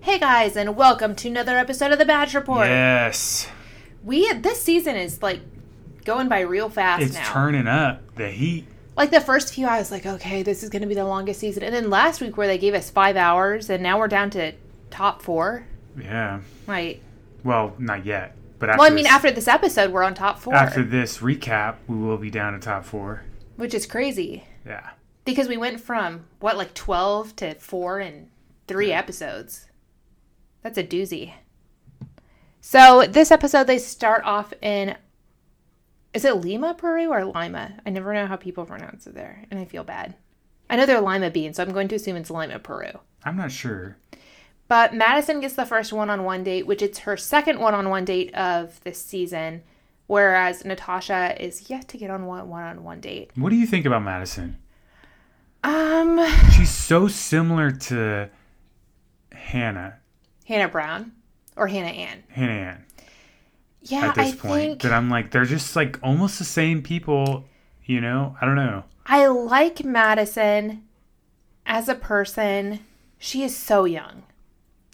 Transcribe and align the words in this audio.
Hey 0.00 0.18
guys, 0.18 0.56
and 0.56 0.76
welcome 0.76 1.14
to 1.16 1.28
another 1.28 1.56
episode 1.58 1.92
of 1.92 1.98
the 1.98 2.04
Badge 2.04 2.34
Report. 2.34 2.66
Yes. 2.66 3.48
We 4.02 4.32
this 4.34 4.62
season 4.62 4.96
is 4.96 5.22
like 5.22 5.40
going 6.04 6.28
by 6.28 6.40
real 6.40 6.68
fast 6.68 7.02
It's 7.02 7.14
now. 7.14 7.32
turning 7.32 7.66
up 7.66 8.14
the 8.14 8.30
heat. 8.30 8.66
like 8.96 9.10
the 9.10 9.20
first 9.20 9.52
few, 9.54 9.66
I 9.66 9.78
was 9.78 9.90
like, 9.90 10.06
okay, 10.06 10.42
this 10.42 10.62
is 10.62 10.70
going 10.70 10.82
to 10.82 10.88
be 10.88 10.94
the 10.94 11.04
longest 11.04 11.40
season, 11.40 11.62
and 11.62 11.74
then 11.74 11.90
last 11.90 12.20
week 12.20 12.36
where 12.36 12.46
they 12.46 12.58
gave 12.58 12.74
us 12.74 12.90
five 12.90 13.16
hours, 13.16 13.68
and 13.70 13.82
now 13.82 13.98
we're 13.98 14.08
down 14.08 14.30
to 14.30 14.52
top 14.90 15.20
four. 15.22 15.66
Yeah. 16.00 16.40
Right. 16.66 17.02
Well, 17.44 17.74
not 17.78 18.06
yet. 18.06 18.34
But 18.58 18.70
after 18.70 18.78
Well, 18.80 18.90
I 18.90 18.94
mean, 18.94 19.04
this, 19.04 19.12
after 19.12 19.30
this 19.30 19.46
episode, 19.48 19.92
we're 19.92 20.02
on 20.02 20.14
top 20.14 20.38
four, 20.38 20.54
after 20.54 20.82
this 20.82 21.18
recap, 21.18 21.76
we 21.86 21.96
will 21.96 22.18
be 22.18 22.30
down 22.30 22.54
to 22.54 22.58
top 22.58 22.84
four. 22.84 23.22
which 23.56 23.74
is 23.74 23.86
crazy 23.86 24.44
Yeah. 24.66 24.90
because 25.24 25.48
we 25.48 25.56
went 25.56 25.80
from 25.80 26.24
what 26.40 26.56
like 26.56 26.72
twelve 26.74 27.36
to 27.36 27.54
four 27.56 28.00
in 28.00 28.28
three 28.66 28.92
episodes. 28.92 29.66
That's 30.62 30.78
a 30.78 30.84
doozy. 30.84 31.32
So 32.60 33.06
this 33.08 33.30
episode, 33.30 33.66
they 33.66 33.78
start 33.78 34.24
off 34.24 34.52
in. 34.60 34.96
Is 36.14 36.24
it 36.24 36.36
Lima, 36.36 36.74
Peru, 36.74 37.10
or 37.10 37.24
Lima? 37.24 37.78
I 37.84 37.90
never 37.90 38.14
know 38.14 38.26
how 38.26 38.36
people 38.36 38.64
pronounce 38.64 39.06
it 39.06 39.14
there, 39.14 39.44
and 39.50 39.60
I 39.60 39.64
feel 39.66 39.84
bad. 39.84 40.14
I 40.70 40.76
know 40.76 40.86
they're 40.86 41.00
Lima 41.00 41.30
beans, 41.30 41.56
so 41.56 41.62
I'm 41.62 41.72
going 41.72 41.88
to 41.88 41.94
assume 41.94 42.16
it's 42.16 42.30
Lima, 42.30 42.58
Peru. 42.58 42.90
I'm 43.24 43.36
not 43.36 43.52
sure. 43.52 43.96
But 44.68 44.94
Madison 44.94 45.40
gets 45.40 45.54
the 45.54 45.64
first 45.64 45.92
one-on-one 45.92 46.44
date, 46.44 46.66
which 46.66 46.82
is 46.82 46.98
her 46.98 47.16
second 47.16 47.58
one-on-one 47.58 48.04
date 48.04 48.34
of 48.34 48.82
this 48.84 49.00
season, 49.00 49.62
whereas 50.06 50.64
Natasha 50.64 51.36
is 51.42 51.70
yet 51.70 51.88
to 51.88 51.98
get 51.98 52.10
on 52.10 52.26
one 52.26 52.48
one-on-one 52.48 53.00
date. 53.00 53.30
What 53.34 53.50
do 53.50 53.56
you 53.56 53.66
think 53.66 53.86
about 53.86 54.02
Madison? 54.02 54.58
Um, 55.62 56.20
She's 56.54 56.70
so 56.70 57.08
similar 57.08 57.70
to 57.70 58.30
Hannah, 59.32 59.97
Hannah 60.48 60.68
Brown 60.68 61.12
or 61.56 61.66
Hannah 61.66 61.88
Ann. 61.88 62.22
Hannah 62.30 62.52
Ann, 62.52 62.84
Yeah, 63.82 64.06
at 64.08 64.14
this 64.14 64.32
I 64.32 64.36
point. 64.36 64.60
think 64.62 64.82
That 64.82 64.92
I'm 64.94 65.10
like, 65.10 65.30
they're 65.30 65.44
just 65.44 65.76
like 65.76 65.98
almost 66.02 66.38
the 66.38 66.44
same 66.46 66.82
people, 66.82 67.44
you 67.84 68.00
know? 68.00 68.34
I 68.40 68.46
don't 68.46 68.56
know. 68.56 68.84
I 69.04 69.26
like 69.26 69.84
Madison 69.84 70.84
as 71.66 71.86
a 71.86 71.94
person. 71.94 72.80
She 73.18 73.42
is 73.42 73.54
so 73.54 73.84
young. 73.84 74.22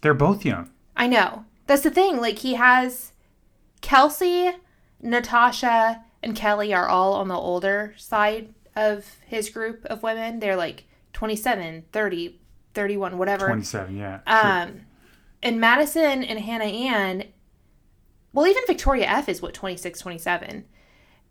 They're 0.03 0.13
both 0.13 0.45
young. 0.45 0.71
I 0.97 1.07
know. 1.07 1.45
That's 1.69 1.83
the 1.83 1.91
thing. 1.91 2.21
Like 2.21 2.41
he 2.41 2.55
has 2.55 3.13
Kelsey, 3.81 4.51
Natasha, 5.01 6.03
and 6.21 6.35
Kelley 6.35 6.75
are 6.75 6.89
all 6.89 7.13
on 7.15 7.29
the 7.29 7.37
older 7.37 7.95
side 7.97 8.53
of 8.75 9.19
his 9.25 9.51
group 9.51 9.85
of 9.85 10.03
women. 10.03 10.41
They're 10.41 10.57
like 10.57 10.85
27, 11.13 11.85
30, 11.93 12.41
31, 12.75 13.19
whatever. 13.19 13.47
27, 13.47 13.97
yeah. 13.97 14.21
sure. 14.27 14.73
Um, 14.75 14.81
And 15.45 15.61
Madison 15.61 16.25
and 16.25 16.41
Hannah 16.41 16.65
Ann, 16.65 17.25
well, 18.33 18.47
even 18.47 18.63
Victoria 18.67 19.07
F 19.07 19.29
is 19.29 19.41
what, 19.43 19.55
26, 19.55 20.01
27. 20.01 20.65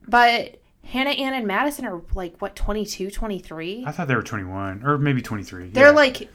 But 0.07 0.61
Hannah 0.85 1.09
Ann 1.09 1.33
and 1.33 1.47
Madison 1.47 1.85
are 1.85 2.01
like, 2.13 2.39
what, 2.39 2.55
22, 2.55 3.09
23? 3.09 3.83
I 3.85 3.91
thought 3.91 4.07
they 4.07 4.15
were 4.15 4.21
21 4.21 4.83
or 4.85 4.97
maybe 4.97 5.21
23. 5.21 5.69
They're 5.69 5.87
yeah. 5.87 5.91
like 5.91 6.29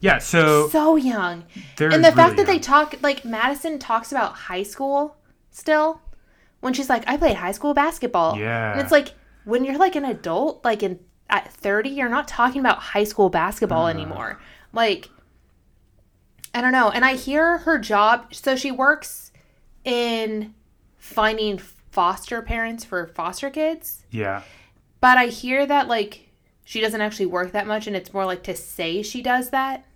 yeah, 0.00 0.18
so 0.18 0.68
so 0.68 0.96
young. 0.96 1.44
And 1.80 2.04
the 2.04 2.12
fact 2.12 2.32
really 2.32 2.36
that 2.36 2.46
they 2.46 2.58
talk, 2.58 2.94
like, 3.02 3.24
Madison 3.24 3.78
talks 3.78 4.12
about 4.12 4.34
high 4.34 4.62
school 4.62 5.16
still 5.50 6.00
when 6.60 6.72
she's 6.72 6.88
like, 6.88 7.04
I 7.08 7.16
played 7.16 7.36
high 7.36 7.52
school 7.52 7.74
basketball. 7.74 8.36
Yeah. 8.38 8.72
And 8.72 8.80
it's 8.80 8.92
like, 8.92 9.14
when 9.44 9.64
you're 9.64 9.78
like 9.78 9.96
an 9.96 10.04
adult, 10.04 10.64
like 10.64 10.82
in 10.82 11.00
at 11.30 11.52
30, 11.52 11.90
you're 11.90 12.08
not 12.08 12.28
talking 12.28 12.60
about 12.60 12.78
high 12.78 13.04
school 13.04 13.28
basketball 13.28 13.86
Uh. 13.86 13.90
anymore. 13.90 14.40
Like, 14.72 15.08
I 16.58 16.60
don't 16.60 16.72
know. 16.72 16.90
And 16.90 17.04
I 17.04 17.14
hear 17.14 17.58
her 17.58 17.78
job, 17.78 18.34
so 18.34 18.56
she 18.56 18.72
works 18.72 19.30
in 19.84 20.54
finding 20.96 21.58
foster 21.58 22.42
parents 22.42 22.84
for 22.84 23.06
foster 23.06 23.48
kids. 23.48 24.02
Yeah. 24.10 24.42
But 25.00 25.18
I 25.18 25.26
hear 25.26 25.64
that, 25.66 25.86
like, 25.86 26.30
she 26.64 26.80
doesn't 26.80 27.00
actually 27.00 27.26
work 27.26 27.52
that 27.52 27.68
much, 27.68 27.86
and 27.86 27.94
it's 27.94 28.12
more 28.12 28.24
like 28.24 28.42
to 28.42 28.56
say 28.56 29.02
she 29.04 29.22
does 29.22 29.50
that 29.50 29.86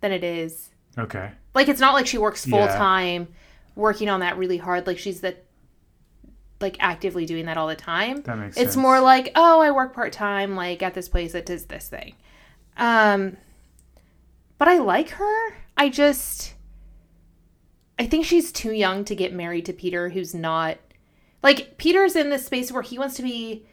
than 0.00 0.10
it 0.10 0.24
is. 0.24 0.70
Okay. 0.98 1.30
Like, 1.54 1.68
it's 1.68 1.78
not 1.78 1.94
like 1.94 2.08
she 2.08 2.18
works 2.18 2.44
full 2.44 2.58
Yeah. 2.58 2.76
time 2.76 3.28
working 3.76 4.08
on 4.08 4.18
that 4.18 4.36
really 4.36 4.58
hard. 4.58 4.88
Like, 4.88 4.98
she's 4.98 5.20
the, 5.20 5.36
like, 6.60 6.76
actively 6.80 7.26
doing 7.26 7.46
that 7.46 7.56
all 7.56 7.68
the 7.68 7.76
time. 7.76 8.22
That 8.22 8.38
makes 8.38 8.56
It's 8.56 8.72
sense. 8.72 8.76
more 8.76 8.98
like, 8.98 9.30
oh, 9.36 9.60
I 9.60 9.70
work 9.70 9.94
part 9.94 10.12
time, 10.12 10.56
like, 10.56 10.82
at 10.82 10.94
this 10.94 11.08
place 11.08 11.30
that 11.30 11.46
does 11.46 11.66
this 11.66 11.88
thing. 11.88 12.16
Um, 12.76 13.36
but 14.58 14.66
I 14.66 14.78
like 14.78 15.10
her. 15.10 15.54
I 15.78 15.88
just, 15.88 16.54
I 17.98 18.06
think 18.06 18.24
she's 18.26 18.52
too 18.52 18.72
young 18.72 19.04
to 19.06 19.14
get 19.14 19.32
married 19.32 19.64
to 19.66 19.72
Peter, 19.72 20.08
who's 20.10 20.34
not, 20.34 20.78
like, 21.42 21.78
Peter's 21.78 22.16
in 22.16 22.30
this 22.30 22.44
space 22.46 22.70
where 22.72 22.82
he 22.82 22.98
wants 22.98 23.14
to 23.16 23.22
be 23.22 23.64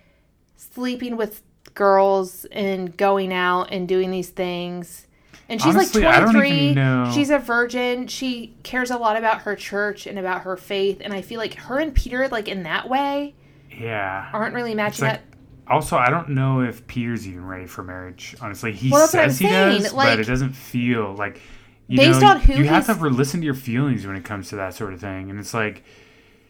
sleeping 0.55 1.17
with 1.17 1.41
girls 1.73 2.45
and 2.51 2.95
going 2.95 3.33
out 3.33 3.71
and 3.71 3.87
doing 3.87 4.11
these 4.11 4.29
things. 4.29 5.07
And 5.49 5.61
she's 5.61 5.75
Honestly, 5.75 6.01
like 6.03 6.23
23. 6.31 7.11
She's 7.13 7.29
a 7.29 7.37
virgin. 7.37 8.07
She 8.07 8.55
cares 8.63 8.89
a 8.89 8.97
lot 8.97 9.15
about 9.17 9.41
her 9.41 9.55
church 9.55 10.07
and 10.07 10.17
about 10.17 10.41
her 10.41 10.57
faith. 10.57 11.01
And 11.03 11.13
I 11.13 11.21
feel 11.21 11.37
like 11.39 11.53
her 11.55 11.77
and 11.77 11.93
Peter, 11.93 12.27
like 12.29 12.47
in 12.47 12.63
that 12.63 12.89
way, 12.89 13.35
Yeah. 13.77 14.29
aren't 14.33 14.55
really 14.55 14.73
matching 14.73 15.05
like, 15.05 15.15
up. 15.15 15.21
also, 15.67 15.97
I 15.97 16.09
don't 16.09 16.29
know 16.29 16.61
if 16.61 16.87
Peter's 16.87 17.27
even 17.27 17.45
ready 17.45 17.67
for 17.67 17.83
marriage. 17.83 18.35
Honestly, 18.41 18.71
he 18.71 18.89
Well, 18.89 19.01
that's 19.01 19.13
what 19.13 19.23
I'm 19.23 19.29
says 19.29 19.39
he 19.39 19.47
saying, 19.47 19.81
does, 19.83 19.93
like- 19.93 20.07
but 20.13 20.19
it 20.19 20.27
doesn't 20.27 20.53
feel 20.53 21.13
like. 21.15 21.39
You 21.87 21.97
Based 21.97 22.21
know, 22.21 22.29
on 22.29 22.39
who 22.39 22.53
you 22.53 22.65
have 22.65 22.87
to 22.87 22.93
listen 22.93 23.41
to 23.41 23.45
your 23.45 23.53
feelings 23.53 24.07
when 24.07 24.15
it 24.15 24.23
comes 24.25 24.49
to 24.49 24.55
that 24.55 24.73
sort 24.73 24.93
of 24.93 25.01
thing, 25.01 25.29
and 25.29 25.39
it's 25.39 25.53
like, 25.53 25.83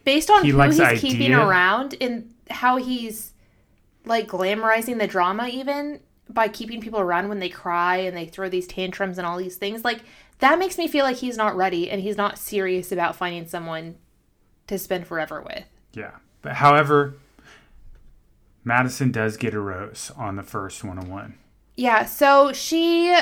Based 0.04 0.30
on 0.30 0.44
he 0.44 0.50
who 0.50 0.60
he's 0.62 0.78
the 0.78 0.96
keeping 0.96 1.34
idea. 1.34 1.46
around 1.46 1.94
and 2.00 2.32
how 2.48 2.76
he's 2.76 3.32
like 4.04 4.28
glamorizing 4.28 4.98
the 4.98 5.06
drama, 5.06 5.48
even 5.48 6.00
by 6.28 6.48
keeping 6.48 6.80
people 6.80 7.00
around 7.00 7.28
when 7.28 7.38
they 7.40 7.48
cry 7.48 7.96
and 7.98 8.16
they 8.16 8.26
throw 8.26 8.48
these 8.48 8.66
tantrums 8.66 9.18
and 9.18 9.26
all 9.26 9.36
these 9.36 9.56
things, 9.56 9.84
like 9.84 10.00
that 10.38 10.58
makes 10.58 10.78
me 10.78 10.88
feel 10.88 11.04
like 11.04 11.16
he's 11.16 11.36
not 11.36 11.56
ready 11.56 11.90
and 11.90 12.00
he's 12.02 12.16
not 12.16 12.38
serious 12.38 12.90
about 12.92 13.16
finding 13.16 13.46
someone 13.46 13.96
to 14.68 14.78
spend 14.78 15.06
forever 15.06 15.40
with. 15.42 15.64
yeah. 15.92 16.12
But 16.42 16.54
however, 16.54 17.14
Madison 18.64 19.10
does 19.10 19.36
get 19.36 19.54
a 19.54 19.60
rose 19.60 20.12
on 20.16 20.36
the 20.36 20.42
first 20.42 20.82
one-on-one, 20.84 21.34
oh 21.36 21.40
Yeah, 21.76 22.04
so 22.04 22.52
she 22.52 23.16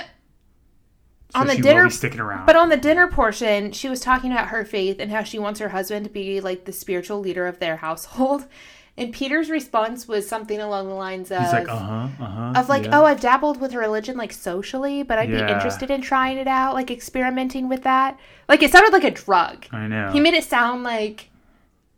so 1.34 1.41
On 1.41 1.47
the 1.47 1.56
dinner- 1.56 1.91
sticking 1.91 2.21
around. 2.21 2.47
But 2.47 2.56
on 2.56 2.69
the 2.69 2.77
dinner 2.77 3.09
portion, 3.09 3.72
she 3.72 3.89
was 3.89 4.00
talking 4.00 4.33
about 4.33 4.49
her 4.49 4.65
faith 4.65 4.97
and 5.00 5.11
how 5.11 5.22
she 5.25 5.39
wants 5.39 5.61
her 5.61 5.69
husband 5.71 6.05
to 6.05 6.11
be 6.11 6.41
like 6.41 6.65
the 6.65 6.72
spiritual 6.72 7.21
leader 7.21 7.47
of 7.47 7.59
their 7.59 7.77
household. 7.77 8.47
And 8.97 9.12
Peter's 9.12 9.50
response 9.50 10.06
was 10.06 10.28
something 10.28 10.61
along 10.61 10.87
the 10.87 10.95
lines 10.95 11.33
of 11.33 11.43
He's 11.43 11.53
like, 11.53 11.69
uh 11.69 11.77
huh, 11.77 12.09
uh 12.21 12.27
huh. 12.27 12.53
of 12.61 12.69
like, 12.69 12.87
oh, 12.93 13.05
I've 13.05 13.19
dabbled 13.19 13.61
with 13.61 13.75
religion 13.75 14.17
like 14.17 14.33
socially, 14.33 15.03
but 15.03 15.19
I'd 15.19 15.31
Yeah. 15.31 15.47
be 15.47 15.53
interested 15.53 15.91
in 15.91 16.00
trying 16.00 16.39
it 16.39 16.47
out, 16.47 16.75
like 16.75 16.93
experimenting 16.93 17.69
with 17.69 17.83
that. 17.83 18.16
Like 18.49 18.62
it 18.62 18.71
sounded 18.71 18.93
like 18.93 19.03
a 19.03 19.11
drug. 19.11 19.66
I 19.72 19.89
know. 19.89 20.12
He 20.12 20.21
made 20.21 20.34
it 20.34 20.45
sound 20.45 20.84
like, 20.84 21.28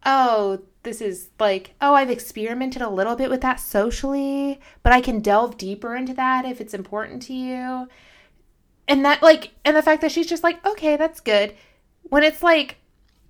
oh, 0.07 0.61
this 0.85 1.03
is 1.03 1.29
like, 1.39 1.75
oh, 1.83 1.93
I've 1.95 2.09
experimented 2.09 2.81
a 2.81 2.89
little 2.89 3.15
bit 3.15 3.29
with 3.29 3.43
that 3.43 3.61
socially, 3.61 4.59
but 4.83 4.95
I 4.95 5.03
can 5.03 5.21
delve 5.21 5.59
deeper 5.59 5.97
into 5.97 6.15
that 6.15 6.47
if 6.47 6.63
it's 6.63 6.73
important 6.73 7.21
to 7.25 7.35
you. 7.35 7.89
And 8.89 9.05
that, 9.05 9.23
like, 9.23 9.53
and 9.65 9.77
the 9.77 9.83
fact 9.83 10.03
that 10.03 10.13
she's 10.13 10.27
just 10.29 10.43
like, 10.45 10.65
okay, 10.65 10.97
that's 10.97 11.21
good. 11.21 11.55
When 12.05 12.23
it's 12.23 12.43
like, 12.43 12.77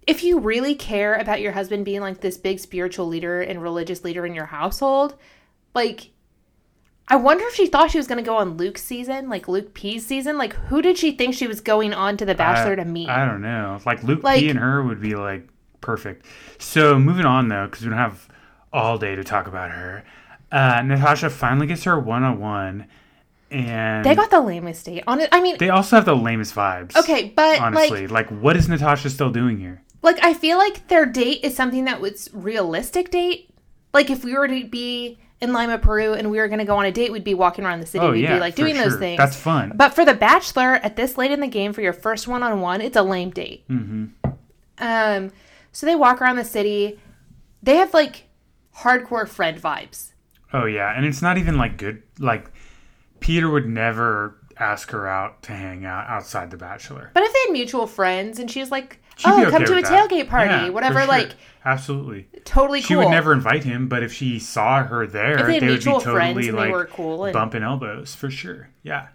if 0.06 0.22
you 0.22 0.38
really 0.38 0.74
care 0.74 1.14
about 1.14 1.40
your 1.40 1.52
husband 1.52 1.84
being 1.84 2.00
like 2.00 2.20
this 2.20 2.36
big 2.36 2.60
spiritual 2.60 3.06
leader 3.06 3.40
and 3.40 3.62
religious 3.62 4.04
leader 4.04 4.26
in 4.26 4.34
your 4.34 4.46
household, 4.46 5.16
like, 5.74 6.10
I 7.08 7.16
wonder 7.16 7.44
if 7.46 7.54
she 7.54 7.66
thought 7.66 7.90
she 7.90 7.98
was 7.98 8.06
going 8.06 8.22
to 8.22 8.28
go 8.28 8.36
on 8.36 8.56
Luke's 8.56 8.82
season, 8.82 9.28
like 9.28 9.48
Luke 9.48 9.74
P's 9.74 10.04
season. 10.04 10.38
Like, 10.38 10.54
who 10.54 10.82
did 10.82 10.98
she 10.98 11.12
think 11.12 11.34
she 11.34 11.46
was 11.46 11.60
going 11.60 11.94
on 11.94 12.16
to 12.16 12.24
The 12.24 12.34
Bachelor 12.34 12.72
I, 12.72 12.76
to 12.76 12.84
meet? 12.84 13.08
I 13.08 13.24
don't 13.24 13.42
know. 13.42 13.78
Like 13.86 14.02
Luke 14.02 14.22
Like- 14.22 14.40
P 14.40 14.50
and 14.50 14.58
her 14.58 14.82
would 14.82 15.00
be 15.00 15.14
like 15.14 15.48
perfect. 15.80 16.26
So 16.58 16.98
moving 16.98 17.24
on 17.24 17.48
though, 17.48 17.66
because 17.66 17.82
we 17.82 17.90
don't 17.90 17.98
have 17.98 18.28
all 18.72 18.98
day 18.98 19.14
to 19.14 19.24
talk 19.24 19.46
about 19.46 19.70
her. 19.70 20.04
Uh, 20.50 20.82
Natasha 20.82 21.30
finally 21.30 21.66
gets 21.66 21.84
her 21.84 21.98
one 21.98 22.22
on 22.22 22.38
one, 22.40 22.86
and 23.50 24.04
they 24.04 24.14
got 24.14 24.30
the 24.30 24.40
lamest 24.40 24.84
date 24.86 25.04
on 25.06 25.20
it. 25.20 25.28
I 25.32 25.40
mean, 25.40 25.56
they 25.58 25.70
also 25.70 25.96
have 25.96 26.04
the 26.04 26.16
lamest 26.16 26.54
vibes. 26.54 26.96
okay, 26.96 27.32
but 27.34 27.60
honestly, 27.60 28.06
like, 28.06 28.30
like, 28.30 28.42
what 28.42 28.56
is 28.56 28.68
Natasha 28.68 29.10
still 29.10 29.30
doing 29.30 29.58
here? 29.58 29.82
like 30.02 30.22
I 30.22 30.34
feel 30.34 30.56
like 30.56 30.86
their 30.88 31.04
date 31.06 31.40
is 31.42 31.56
something 31.56 31.84
that 31.86 32.00
was 32.00 32.28
realistic 32.32 33.10
date. 33.10 33.50
Like 33.92 34.08
if 34.10 34.24
we 34.24 34.34
were 34.34 34.46
to 34.46 34.64
be 34.66 35.18
in 35.40 35.52
Lima, 35.52 35.78
Peru, 35.78 36.12
and 36.14 36.30
we 36.30 36.38
were 36.38 36.48
going 36.48 36.60
to 36.60 36.64
go 36.64 36.76
on 36.76 36.84
a 36.84 36.92
date, 36.92 37.10
we'd 37.12 37.24
be 37.24 37.34
walking 37.34 37.64
around 37.64 37.80
the 37.80 37.86
city. 37.86 38.04
Oh 38.04 38.12
we'd 38.12 38.22
yeah, 38.22 38.34
be 38.34 38.40
like 38.40 38.54
doing 38.54 38.76
those 38.76 38.96
things. 38.96 39.18
That's 39.18 39.36
fun. 39.36 39.72
But 39.74 39.94
for 39.94 40.04
the 40.04 40.14
Bachelor, 40.14 40.74
at 40.74 40.96
this 40.96 41.18
late 41.18 41.30
in 41.30 41.40
the 41.40 41.46
game, 41.48 41.72
for 41.72 41.80
your 41.82 41.92
first 41.92 42.28
one 42.28 42.42
on 42.42 42.60
one, 42.60 42.80
it's 42.80 42.96
a 42.96 43.02
lame 43.02 43.30
date. 43.30 43.64
hmm 43.68 44.06
Um, 44.78 45.32
so 45.72 45.86
they 45.86 45.96
walk 45.96 46.20
around 46.22 46.36
the 46.36 46.44
city. 46.44 47.00
They 47.62 47.76
have 47.76 47.92
like 47.92 48.28
hardcore 48.78 49.28
friend 49.28 49.60
vibes. 49.60 50.12
Oh 50.52 50.66
yeah, 50.66 50.92
and 50.96 51.04
it's 51.04 51.20
not 51.22 51.36
even 51.36 51.56
like 51.58 51.76
good. 51.78 52.02
Like 52.18 52.50
Peter 53.20 53.48
would 53.50 53.66
never 53.68 54.36
ask 54.58 54.90
her 54.90 55.06
out 55.06 55.42
to 55.42 55.52
hang 55.52 55.84
out 55.84 56.06
outside 56.08 56.50
The 56.50 56.56
Bachelor. 56.56 57.10
But 57.14 57.22
if 57.24 57.32
they 57.32 57.38
had 57.46 57.52
mutual 57.52 57.86
friends 57.86 58.38
and 58.38 58.50
she 58.50 58.60
was 58.60 58.70
like, 58.70 59.00
She'd 59.16 59.28
"Oh, 59.28 59.42
okay 59.42 59.50
come 59.50 59.64
to 59.64 59.72
a 59.78 59.82
that. 59.82 60.10
tailgate 60.10 60.28
party, 60.28 60.50
Yeah, 60.50 60.68
whatever," 60.70 61.00
sure. 61.00 61.08
like 61.08 61.34
absolutely. 61.64 62.28
totally 62.44 62.80
cool. 62.80 62.86
She 62.86 62.94
cool. 62.94 63.04
would 63.04 63.10
never 63.10 63.32
invite 63.32 63.64
him, 63.64 63.88
but 63.88 64.02
if 64.02 64.12
she 64.12 64.38
saw 64.38 64.82
her 64.84 65.06
there, 65.06 65.36
they 65.46 65.58
they 65.58 65.68
would 65.68 65.78
be 65.78 65.84
totally 65.84 66.50
like 66.50 66.90
cool 66.90 67.24
and- 67.24 67.32
bumping 67.32 67.62
elbows 67.62 68.14
for 68.14 68.30
sure. 68.30 68.68
Yeah. 68.82 69.08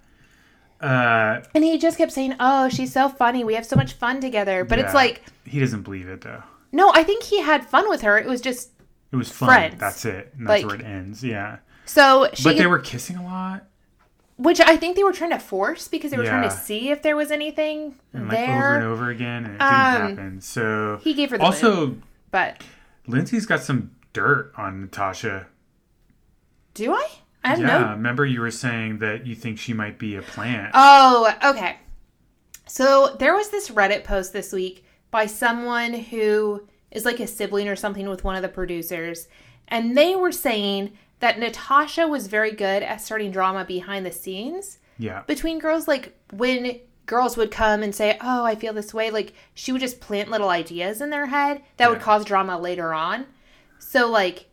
Uh, 0.79 1.41
And 1.53 1.63
he 1.63 1.77
just 1.77 1.97
kept 1.97 2.11
saying, 2.11 2.35
"Oh, 2.39 2.67
she's 2.69 2.91
so 2.91 3.07
funny. 3.09 3.43
We 3.43 3.53
have 3.53 3.65
so 3.65 3.75
much 3.75 3.93
fun 3.93 4.19
together." 4.19 4.65
But 4.65 4.79
it's 4.79 4.93
like, 4.95 5.21
he 5.45 5.59
doesn't 5.59 5.83
believe 5.83 6.07
it 6.07 6.21
though. 6.21 6.41
no, 6.71 6.91
I 6.95 7.03
think 7.03 7.23
he 7.23 7.41
had 7.41 7.65
fun 7.65 7.87
with 7.89 8.01
her. 8.01 8.17
It 8.17 8.25
was 8.27 8.41
just 8.41 8.71
It 9.11 9.15
was 9.15 9.29
fun. 9.29 9.49
Friends. 9.49 9.79
That's 9.79 10.05
it. 10.05 10.33
And 10.37 10.47
that's 10.47 10.63
Like- 10.63 10.71
where 10.71 10.79
it 10.79 10.85
ends. 10.85 11.23
Yeah. 11.23 11.57
so 11.85 12.29
she, 12.33 12.43
But 12.43 12.57
they 12.57 12.65
were 12.65 12.79
kissing 12.79 13.17
a 13.17 13.23
lot 13.23 13.65
which 14.41 14.59
I 14.59 14.75
think 14.77 14.95
they 14.95 15.03
were 15.03 15.13
trying 15.13 15.29
to 15.31 15.39
force 15.39 15.87
because 15.87 16.11
they 16.11 16.17
were 16.17 16.25
trying 16.25 16.49
to 16.49 16.55
see 16.55 16.89
if 16.89 17.01
there 17.01 17.15
was 17.15 17.29
anything 17.31 17.95
and 18.13 18.27
like 18.27 18.37
there. 18.37 18.57
over 18.57 18.75
and 18.75 18.83
over 18.85 19.09
again, 19.09 19.45
and 19.45 19.55
it 19.55 19.59
didn't 19.59 19.63
Um, 19.71 20.15
happen. 20.17 20.41
So 20.41 20.99
He 21.03 21.13
gave 21.13 21.29
her 21.29 21.37
the 21.37 21.43
also 21.43 21.97
But 22.31 22.63
Lindsey's 23.07 23.45
got 23.45 23.61
some 23.61 23.91
dirt 24.13 24.51
on 24.57 24.81
Natasha. 24.81 25.47
do 26.73 26.93
I? 26.93 27.07
I 27.43 27.55
Yeah. 27.55 27.65
no 27.79 27.89
Remember 27.91 28.25
you 28.25 28.41
were 28.41 28.51
saying 28.51 28.99
that 28.99 29.25
you 29.25 29.35
think 29.35 29.57
she 29.59 29.73
might 29.73 29.97
be 29.99 30.15
a 30.15 30.21
plant. 30.21 30.71
Oh, 30.73 31.33
okay. 31.43 31.77
So 32.67 33.15
there 33.19 33.35
was 33.35 33.49
this 33.49 33.69
Reddit 33.69 34.03
post 34.03 34.31
this 34.33 34.53
week 34.53 34.85
by 35.11 35.25
someone 35.25 35.93
who 35.93 36.67
is 36.91 37.03
like 37.05 37.19
a 37.19 37.27
sibling 37.27 37.67
or 37.67 37.75
something 37.75 38.07
with 38.07 38.23
one 38.23 38.35
of 38.35 38.41
the 38.41 38.47
producers, 38.49 39.27
and 39.67 39.97
they 39.97 40.15
were 40.15 40.31
saying 40.31 40.91
that 41.21 41.39
Natasha 41.39 42.07
was 42.07 42.27
very 42.27 42.51
good 42.51 42.83
at 42.83 42.99
starting 42.99 43.31
drama 43.31 43.63
behind 43.63 44.05
the 44.05 44.11
scenes 44.11 44.79
yeah. 44.97 45.21
between 45.27 45.59
girls. 45.59 45.87
Like 45.87 46.17
when 46.33 46.79
girls 47.05 47.37
would 47.37 47.51
come 47.51 47.81
and 47.83 47.95
say, 47.95 48.17
"Oh, 48.21 48.43
I 48.43 48.55
feel 48.55 48.73
this 48.73 48.93
way," 48.93 49.09
like 49.09 49.33
she 49.53 49.71
would 49.71 49.81
just 49.81 50.01
plant 50.01 50.29
little 50.29 50.49
ideas 50.49 50.99
in 50.99 51.09
their 51.09 51.27
head 51.27 51.61
that 51.77 51.89
would 51.89 52.01
cause 52.01 52.25
drama 52.25 52.57
later 52.57 52.93
on. 52.93 53.25
So 53.79 54.09
like 54.09 54.47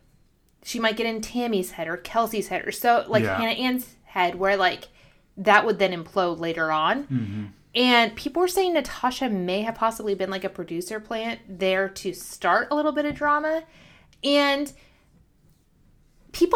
she 0.63 0.79
might 0.79 0.97
get 0.97 1.07
in 1.07 1.21
Tammy's 1.21 1.73
head 1.73 1.89
or 1.89 1.97
Kelsey's 1.97 2.49
head 2.49 2.67
or 2.67 2.73
so 2.73 3.05
like 3.09 3.25
Yeah. 3.25 3.39
Hannah 3.39 3.53
Ann's 3.53 3.97
head 4.05 4.35
where 4.35 4.57
like 4.57 4.89
that 5.37 5.65
would 5.65 5.79
then 5.79 5.93
implode 5.93 6.39
later 6.39 6.71
on. 6.71 7.05
Mm-hmm. 7.05 7.45
And 7.75 8.17
people 8.17 8.41
were 8.41 8.49
saying 8.49 8.75
Natasha 8.75 9.29
may 9.29 9.63
have 9.63 9.75
possibly 9.77 10.15
been 10.15 10.31
like 10.31 10.45
a 10.45 10.49
producer 10.49 10.99
plant 11.01 11.41
there 11.49 11.89
to 11.89 12.13
start 12.13 12.69
a 12.71 12.75
little 12.75 12.93
bit 12.93 13.05
of 13.05 13.15
drama. 13.15 13.63
And 14.25 14.73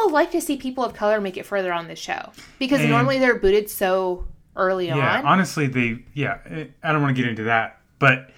people 0.02 0.12
like 0.12 0.31
to 0.32 0.40
see 0.40 0.56
people 0.56 0.84
of 0.84 0.94
color 0.94 1.20
make 1.20 1.37
it 1.37 1.46
further 1.46 1.72
on 1.72 1.88
the 1.88 1.96
show 1.96 2.31
because 2.58 2.81
And- 2.81 2.90
normally 2.90 3.19
they're 3.19 3.38
booted 3.38 3.70
so 3.70 4.26
early 4.56 4.88
Yeah, 4.88 5.19
on. 5.19 5.25
honestly, 5.26 5.66
they 5.66 6.04
yeah. 6.14 6.38
I 6.82 6.93
don't 6.93 7.02
want 7.02 7.16
to 7.16 7.22
get 7.22 7.28
into 7.31 7.44
that, 7.44 7.81
but 7.99 8.31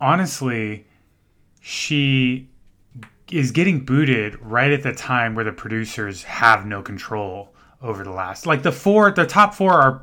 honestly, 0.00 0.86
she 1.60 2.48
is 3.30 3.50
getting 3.52 3.84
booted 3.84 4.40
right 4.42 4.72
at 4.72 4.82
the 4.82 4.92
time 4.92 5.34
where 5.34 5.44
the 5.44 5.52
producers 5.52 6.22
have 6.24 6.66
no 6.66 6.82
control 6.82 7.54
over 7.80 8.04
the 8.04 8.10
last. 8.10 8.46
Like 8.46 8.62
the 8.62 8.72
four, 8.72 9.10
the 9.10 9.26
top 9.26 9.54
four 9.54 9.72
are 9.72 10.02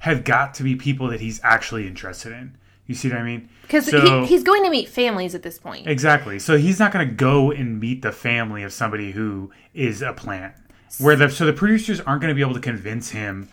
have 0.00 0.22
got 0.24 0.54
to 0.54 0.62
be 0.62 0.76
people 0.76 1.08
that 1.08 1.20
he's 1.20 1.40
actually 1.42 1.86
interested 1.86 2.32
in. 2.32 2.56
You 2.88 2.94
see 2.94 3.10
what 3.10 3.18
I 3.18 3.22
mean? 3.22 3.48
Because 3.62 3.86
So- 3.86 4.22
he, 4.22 4.26
he's 4.26 4.42
going 4.42 4.64
to 4.64 4.70
meet 4.70 4.88
families 4.88 5.34
at 5.36 5.42
this 5.42 5.58
point. 5.58 5.86
Exactly. 5.86 6.38
So 6.40 6.56
he's 6.56 6.80
not 6.80 6.90
going 6.90 7.06
to 7.06 7.14
go 7.14 7.52
and 7.52 7.78
meet 7.78 8.02
the 8.02 8.10
family 8.10 8.64
of 8.64 8.72
somebody 8.72 9.12
who 9.12 9.52
is 9.74 10.02
a 10.02 10.12
plant. 10.14 10.54
Where 10.98 11.14
the 11.14 11.28
so 11.28 11.44
the 11.44 11.52
producers 11.52 12.00
aren't 12.00 12.22
going 12.22 12.30
to 12.30 12.34
be 12.34 12.40
able 12.40 12.54
to 12.54 12.60
convince 12.60 13.10
him 13.10 13.50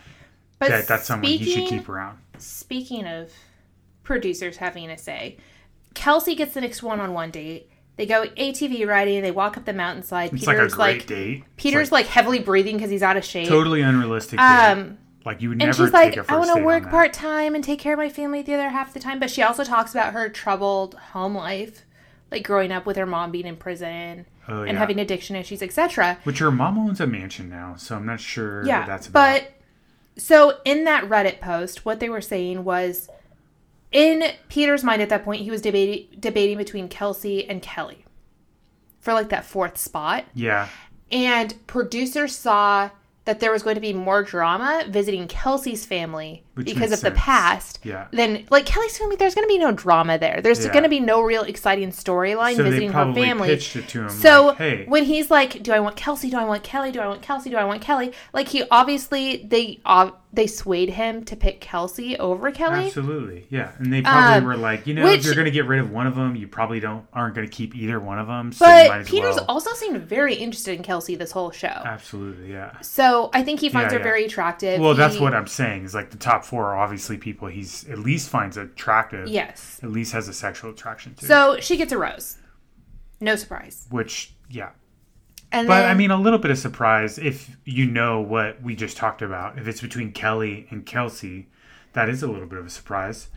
But 0.57 0.69
that 0.69 0.87
that's 0.87 1.05
someone 1.05 1.29
he 1.29 1.43
should 1.43 1.67
keep 1.67 1.89
around. 1.89 2.17
Speaking 2.37 3.05
of 3.05 3.29
producers 4.03 4.55
having 4.55 4.89
a 4.89 4.97
say, 4.97 5.37
Kelsey 5.93 6.33
gets 6.33 6.53
the 6.53 6.61
next 6.61 6.81
one-on-one 6.81 7.31
date. 7.31 7.69
They 7.97 8.05
go 8.05 8.25
ATV 8.25 8.87
riding. 8.87 9.21
They 9.21 9.31
walk 9.31 9.57
up 9.57 9.65
the 9.65 9.73
mountainside. 9.73 10.33
It's 10.33 10.47
like 10.47 10.55
a 10.55 10.59
Peter's 10.61 10.73
great 10.75 10.97
like, 10.99 11.07
date. 11.07 11.43
Peter's 11.57 11.91
like 11.91 12.05
like, 12.05 12.11
heavily 12.13 12.39
breathing 12.39 12.77
because 12.77 12.89
he's 12.89 13.03
out 13.03 13.17
of 13.17 13.25
shape. 13.25 13.49
totally 13.49 13.81
unrealistic. 13.81 14.39
date. 14.39 14.45
Um, 14.45 14.97
like 15.25 15.41
you 15.41 15.49
would 15.49 15.61
and 15.61 15.67
never 15.69 15.85
she's 15.85 15.91
take 15.91 16.15
like, 16.17 16.31
I 16.31 16.37
want 16.37 16.55
to 16.55 16.63
work 16.63 16.89
part 16.89 17.11
time 17.13 17.55
and 17.55 17.63
take 17.63 17.79
care 17.79 17.93
of 17.93 17.99
my 17.99 18.09
family 18.09 18.41
the 18.41 18.53
other 18.53 18.69
half 18.69 18.89
of 18.89 18.93
the 18.93 18.99
time. 18.99 19.19
But 19.19 19.29
she 19.31 19.41
also 19.41 19.63
talks 19.63 19.91
about 19.91 20.13
her 20.13 20.29
troubled 20.29 20.93
home 20.95 21.35
life, 21.35 21.83
like 22.31 22.43
growing 22.43 22.71
up 22.71 22.85
with 22.85 22.95
her 22.97 23.05
mom 23.05 23.31
being 23.31 23.47
in 23.47 23.55
prison 23.57 24.25
Oh, 24.47 24.61
and 24.61 24.73
yeah. 24.73 24.77
having 24.77 24.99
addiction 24.99 25.35
issues, 25.35 25.63
etc. 25.63 26.19
Which 26.23 26.37
her 26.37 26.51
mom 26.51 26.77
owns 26.77 27.01
a 27.01 27.07
mansion 27.07 27.49
now, 27.49 27.75
so 27.77 27.95
I'm 27.95 28.05
not 28.05 28.19
sure 28.19 28.63
Yeah, 28.63 28.81
what 28.81 28.87
that's 28.87 29.07
about. 29.07 29.41
but 29.41 30.21
so 30.21 30.59
in 30.63 30.83
that 30.83 31.05
Reddit 31.09 31.41
post, 31.41 31.83
what 31.83 31.99
they 31.99 32.09
were 32.09 32.21
saying 32.21 32.63
was, 32.63 33.09
in 33.91 34.23
Peter's 34.47 34.83
mind 34.83 35.01
at 35.01 35.09
that 35.09 35.23
point, 35.25 35.41
he 35.41 35.49
was 35.49 35.61
debating 35.61 36.07
debating 36.19 36.57
between 36.57 36.87
Kelsey 36.89 37.49
and 37.49 37.59
Kelley 37.61 38.05
for 38.99 39.13
like 39.13 39.29
that 39.29 39.45
fourth 39.45 39.77
spot, 39.79 40.25
yeah, 40.35 40.67
and 41.11 41.55
producers 41.65 42.35
saw 42.35 42.91
that 43.25 43.39
there 43.39 43.51
was 43.51 43.63
going 43.63 43.75
to 43.75 43.81
be 43.81 43.91
more 43.91 44.21
drama 44.23 44.83
visiting 44.87 45.27
Kelsey's 45.27 45.85
family 45.85 46.43
Which 46.53 46.67
because 46.67 46.91
of 46.91 47.01
the 47.01 47.11
past. 47.11 47.79
yeah. 47.83 48.05
Then, 48.11 48.45
like 48.51 48.65
Kelley's 48.67 48.97
family, 48.97 49.15
there's 49.15 49.33
going 49.35 49.47
to 49.47 49.51
be 49.53 49.57
no 49.57 49.71
drama 49.71 50.17
there. 50.17 50.41
There's 50.41 50.63
Yeah. 50.63 50.71
going 50.71 50.83
to 50.83 50.89
be 50.89 50.99
no 50.99 51.21
real 51.21 51.43
exciting 51.43 51.89
storyline 51.89 52.55
So 52.55 52.63
visiting 52.63 52.91
her 52.91 53.13
family. 53.13 53.47
pitched 53.49 53.75
it 53.75 53.87
to 53.89 54.03
him. 54.03 54.09
So 54.09 54.47
like, 54.47 54.57
hey, 54.57 54.85
when 54.87 55.05
he's 55.05 55.29
like, 55.31 55.63
"Do 55.63 55.71
I 55.73 55.79
want 55.79 55.95
Kelsey? 55.95 56.29
Do 56.29 56.37
I 56.37 56.45
want 56.45 56.63
Kelley? 56.63 56.91
Do 56.91 56.99
I 56.99 57.07
want 57.07 57.21
Kelsey? 57.21 57.49
Do 57.49 57.57
I 57.57 57.65
want 57.65 57.81
Kelley?" 57.81 58.11
Like 58.31 58.49
he 58.49 58.63
obviously 58.69 59.37
they 59.47 59.79
uh, 59.85 60.11
they 60.33 60.47
swayed 60.47 60.89
him 60.89 61.23
to 61.23 61.35
pick 61.35 61.61
Kelsey 61.61 62.17
over 62.19 62.51
Kelley. 62.51 62.87
absolutely, 62.87 63.47
yeah. 63.49 63.71
And 63.79 63.93
they 63.93 64.01
probably 64.01 64.37
Um, 64.39 64.43
were 64.43 64.57
like, 64.57 64.85
you 64.85 64.93
know, 64.93 65.05
which- 65.05 65.19
if 65.21 65.25
you're 65.25 65.35
going 65.35 65.45
to 65.45 65.51
get 65.51 65.65
rid 65.65 65.79
of 65.79 65.91
one 65.91 66.07
of 66.07 66.15
them, 66.15 66.35
you 66.35 66.45
probably 66.47 66.81
don't 66.81 67.05
aren't 67.13 67.35
going 67.35 67.47
to 67.47 67.51
keep 67.53 67.73
either 67.73 67.99
one 68.01 68.19
of 68.19 68.27
them. 68.27 68.51
So 68.51 68.65
you 68.67 68.89
might 68.89 68.97
But 68.99 69.07
Peter's 69.07 69.35
well. 69.35 69.45
also 69.47 69.73
seemed 69.73 70.01
very 70.01 70.35
interested 70.35 70.75
in 70.75 70.83
Kelsey 70.83 71.15
this 71.15 71.31
whole 71.31 71.51
show. 71.51 71.67
absolutely, 71.67 72.51
yeah. 72.51 72.79
So 72.81 73.29
I 73.33 73.43
think 73.43 73.61
he 73.61 73.69
finds 73.69 73.93
Yeah, 73.93 73.99
her 73.99 74.03
yeah. 74.05 74.11
very 74.11 74.25
attractive. 74.25 74.81
Well, 74.81 74.93
that's 74.93 75.19
what 75.19 75.33
I'm 75.33 75.47
saying. 75.47 75.85
Is 75.85 75.95
like 75.95 76.09
the 76.11 76.17
top 76.17 76.43
four 76.43 76.65
are 76.65 76.77
obviously 76.77 77.17
people 77.17 77.47
he's 77.47 77.87
at 77.89 77.99
least 77.99 78.27
finds 78.29 78.57
attractive. 78.57 79.29
Yes. 79.29 79.79
At 79.83 79.91
least 79.91 80.11
has 80.11 80.27
a 80.27 80.33
sexual 80.33 80.71
attraction 80.71 81.13
to. 81.15 81.25
So 81.25 81.57
she 81.61 81.77
gets 81.77 81.93
a 81.93 81.97
rose. 81.97 82.37
No 83.21 83.37
surprise. 83.37 83.87
which, 83.89 84.33
yeah. 84.49 84.71
And 85.55 85.67
But 85.67 85.81
then, 85.81 85.89
I 85.89 85.93
mean, 85.93 86.11
a 86.11 86.17
little 86.17 86.39
bit 86.39 86.51
of 86.51 86.57
surprise 86.57 87.17
if 87.17 87.55
you 87.65 87.85
know 87.87 88.19
what 88.21 88.61
we 88.61 88.75
just 88.75 88.97
talked 88.97 89.21
about. 89.21 89.57
If 89.57 89.67
it's 89.67 89.81
between 89.81 90.11
Kelley 90.11 90.67
and 90.69 90.85
Kelsey, 90.85 91.47
that 91.93 92.09
is 92.09 92.21
a 92.23 92.27
little 92.27 92.47
bit 92.47 92.59
of 92.59 92.65
a 92.65 92.69
surprise. 92.69 93.29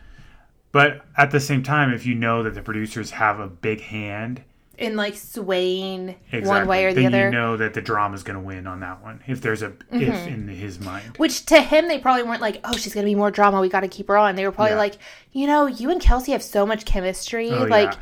But 0.71 1.05
at 1.17 1.31
the 1.31 1.39
same 1.39 1.63
time, 1.63 1.91
if 1.93 2.05
you 2.05 2.13
know 2.15 2.43
that 2.43 2.53
the 2.53 2.61
producers 2.61 3.11
have 3.11 3.39
a 3.39 3.47
big 3.47 3.81
hand, 3.81 4.43
in 4.77 4.95
like 4.95 5.15
swaying 5.15 6.15
exactly, 6.31 6.47
one 6.47 6.65
way 6.67 6.85
or 6.85 6.93
the 6.93 7.01
then 7.01 7.13
other. 7.13 7.25
you 7.25 7.31
know 7.31 7.57
that 7.57 7.73
the 7.73 7.81
drama's 7.81 8.23
going 8.23 8.39
to 8.39 8.45
win 8.45 8.65
on 8.65 8.79
that 8.79 9.01
one. 9.03 9.21
If 9.27 9.41
there's 9.41 9.61
a 9.61 9.69
Mm-hmm. 9.71 10.01
if 10.01 10.27
in 10.27 10.47
his 10.47 10.79
mind, 10.79 11.17
Which 11.17 11.45
to 11.47 11.61
him, 11.61 11.87
they 11.89 11.99
probably 11.99 12.23
weren't 12.23 12.39
like, 12.41 12.61
oh, 12.63 12.73
she's 12.73 12.93
going 12.93 13.03
to 13.05 13.09
be 13.09 13.15
more 13.15 13.29
drama. 13.31 13.59
We 13.59 13.67
got 13.67 13.81
to 13.81 13.87
keep 13.89 14.07
her 14.07 14.15
on. 14.17 14.35
They 14.35 14.45
were 14.45 14.51
probably 14.53 14.71
Yeah. 14.73 14.77
like, 14.77 14.95
you 15.33 15.47
know, 15.47 15.65
you 15.67 15.89
and 15.91 15.99
Kelsey 15.99 16.31
have 16.31 16.43
so 16.43 16.65
much 16.65 16.85
chemistry. 16.85 17.49
Oh, 17.51 17.63
like, 17.65 17.91
yeah. 17.93 17.99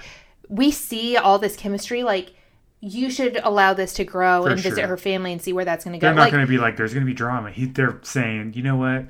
we 0.50 0.70
see 0.72 1.18
all 1.18 1.40
this 1.40 1.56
chemistry. 1.56 2.04
Like, 2.04 2.34
you 2.80 3.10
should 3.10 3.40
allow 3.44 3.74
this 3.74 3.94
to 3.94 4.04
grow 4.04 4.44
For 4.44 4.52
and 4.52 4.60
visit 4.60 4.86
her 4.86 4.98
family 4.98 5.32
and 5.32 5.42
see 5.42 5.52
where 5.54 5.66
that's 5.66 5.84
going 5.84 5.94
to 5.94 6.00
go. 6.00 6.08
they're 6.08 6.14
not 6.16 6.24
Like, 6.24 6.32
going 6.32 6.46
to 6.46 6.50
be 6.50 6.58
like, 6.58 6.78
"There's 6.78 6.94
going 6.94 7.06
to 7.06 7.10
be 7.10 7.14
drama." 7.16 7.52
He, 7.52 7.66
they're 7.66 8.00
saying, 8.04 8.54
"You 8.56 8.64
know 8.64 8.76
what? 8.76 9.06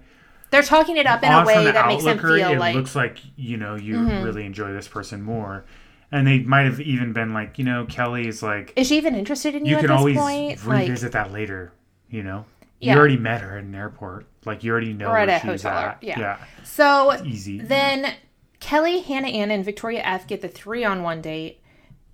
they're 0.50 0.63
talking 0.63 0.95
it 0.95 1.05
up 1.05 1.21
in 1.24 1.31
a 1.31 1.43
way 1.45 1.65
that 1.71 1.88
makes 1.88 2.05
them 2.05 2.17
feel 2.17 2.33
it 2.36 2.57
like, 2.57 2.69
Mm-hmm. 2.71 2.77
looks 2.77 2.95
like 2.95 3.17
you 3.36 3.57
know 3.57 3.75
you 3.75 4.00
really 4.00 4.45
enjoy 4.45 4.71
this 4.74 4.88
person 4.88 5.21
more." 5.21 5.65
And 6.09 6.25
they 6.25 6.39
might 6.39 6.62
have 6.62 6.79
even 6.79 7.12
been 7.12 7.33
like, 7.33 7.59
you 7.59 7.65
know, 7.65 7.86
Kelley 7.86 8.27
is 8.29 8.41
like 8.41 8.71
is 8.77 8.88
she 8.88 8.95
even 8.97 9.13
interested 9.15 9.55
in 9.55 9.65
you, 9.65 9.71
you 9.71 9.75
at 9.77 9.81
can 9.81 9.91
always 9.91 10.17
point? 10.17 10.65
Like, 10.65 10.83
revisit 10.88 11.12
that 11.12 11.33
later. 11.33 11.74
You 12.09 12.24
know, 12.24 12.45
Yeah. 12.79 12.93
you 12.93 13.00
already 13.00 13.17
met 13.17 13.41
her 13.41 13.57
at 13.57 13.65
an 13.65 13.75
airport. 13.75 14.25
Like 14.45 14.63
you 14.63 14.71
already 14.71 14.93
know 14.93 15.07
Or 15.09 15.17
at 15.17 15.27
where 15.27 15.36
a 15.36 15.39
she's 15.41 15.63
hotel 15.63 15.83
or- 15.83 15.88
at. 15.89 15.97
yeah. 16.01 16.17
yeah, 16.19 16.38
so 16.63 17.21
easy. 17.25 17.59
Then 17.59 18.13
Kelley, 18.62 19.01
Hannah 19.01 19.27
Ann, 19.27 19.51
and 19.51 19.65
Victoria 19.65 20.01
F 20.05 20.25
get 20.27 20.41
the 20.41 20.47
three 20.47 20.86
on 20.86 21.03
one 21.03 21.19
date. 21.21 21.59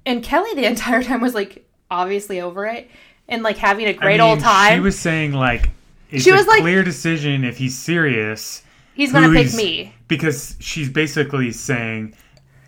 And 0.05 0.24
Kelley 0.24 0.53
the 0.55 0.65
entire 0.69 1.03
time 1.03 1.22
was 1.22 1.33
like 1.33 1.67
obviously 1.91 2.41
over 2.41 2.65
it 2.65 2.89
and 3.27 3.43
like 3.43 3.57
having 3.57 3.86
a 3.86 3.93
great 3.93 4.13
mean, 4.13 4.22
old 4.22 4.39
time. 4.39 4.74
She 4.75 4.79
was 4.81 4.98
saying 5.00 5.33
like, 5.33 5.69
it's 6.10 6.24
She 6.24 6.29
a 6.31 6.36
was 6.36 6.48
like- 6.48 6.62
clear 6.62 6.83
decision 6.83 7.43
if 7.43 7.57
he's 7.57 7.77
serious. 7.77 8.62
He's 8.95 9.12
gonna 9.12 9.31
pick 9.33 9.53
me. 9.55 9.93
because 10.07 10.55
she's 10.60 10.88
basically 10.88 11.51
saying, 11.51 12.13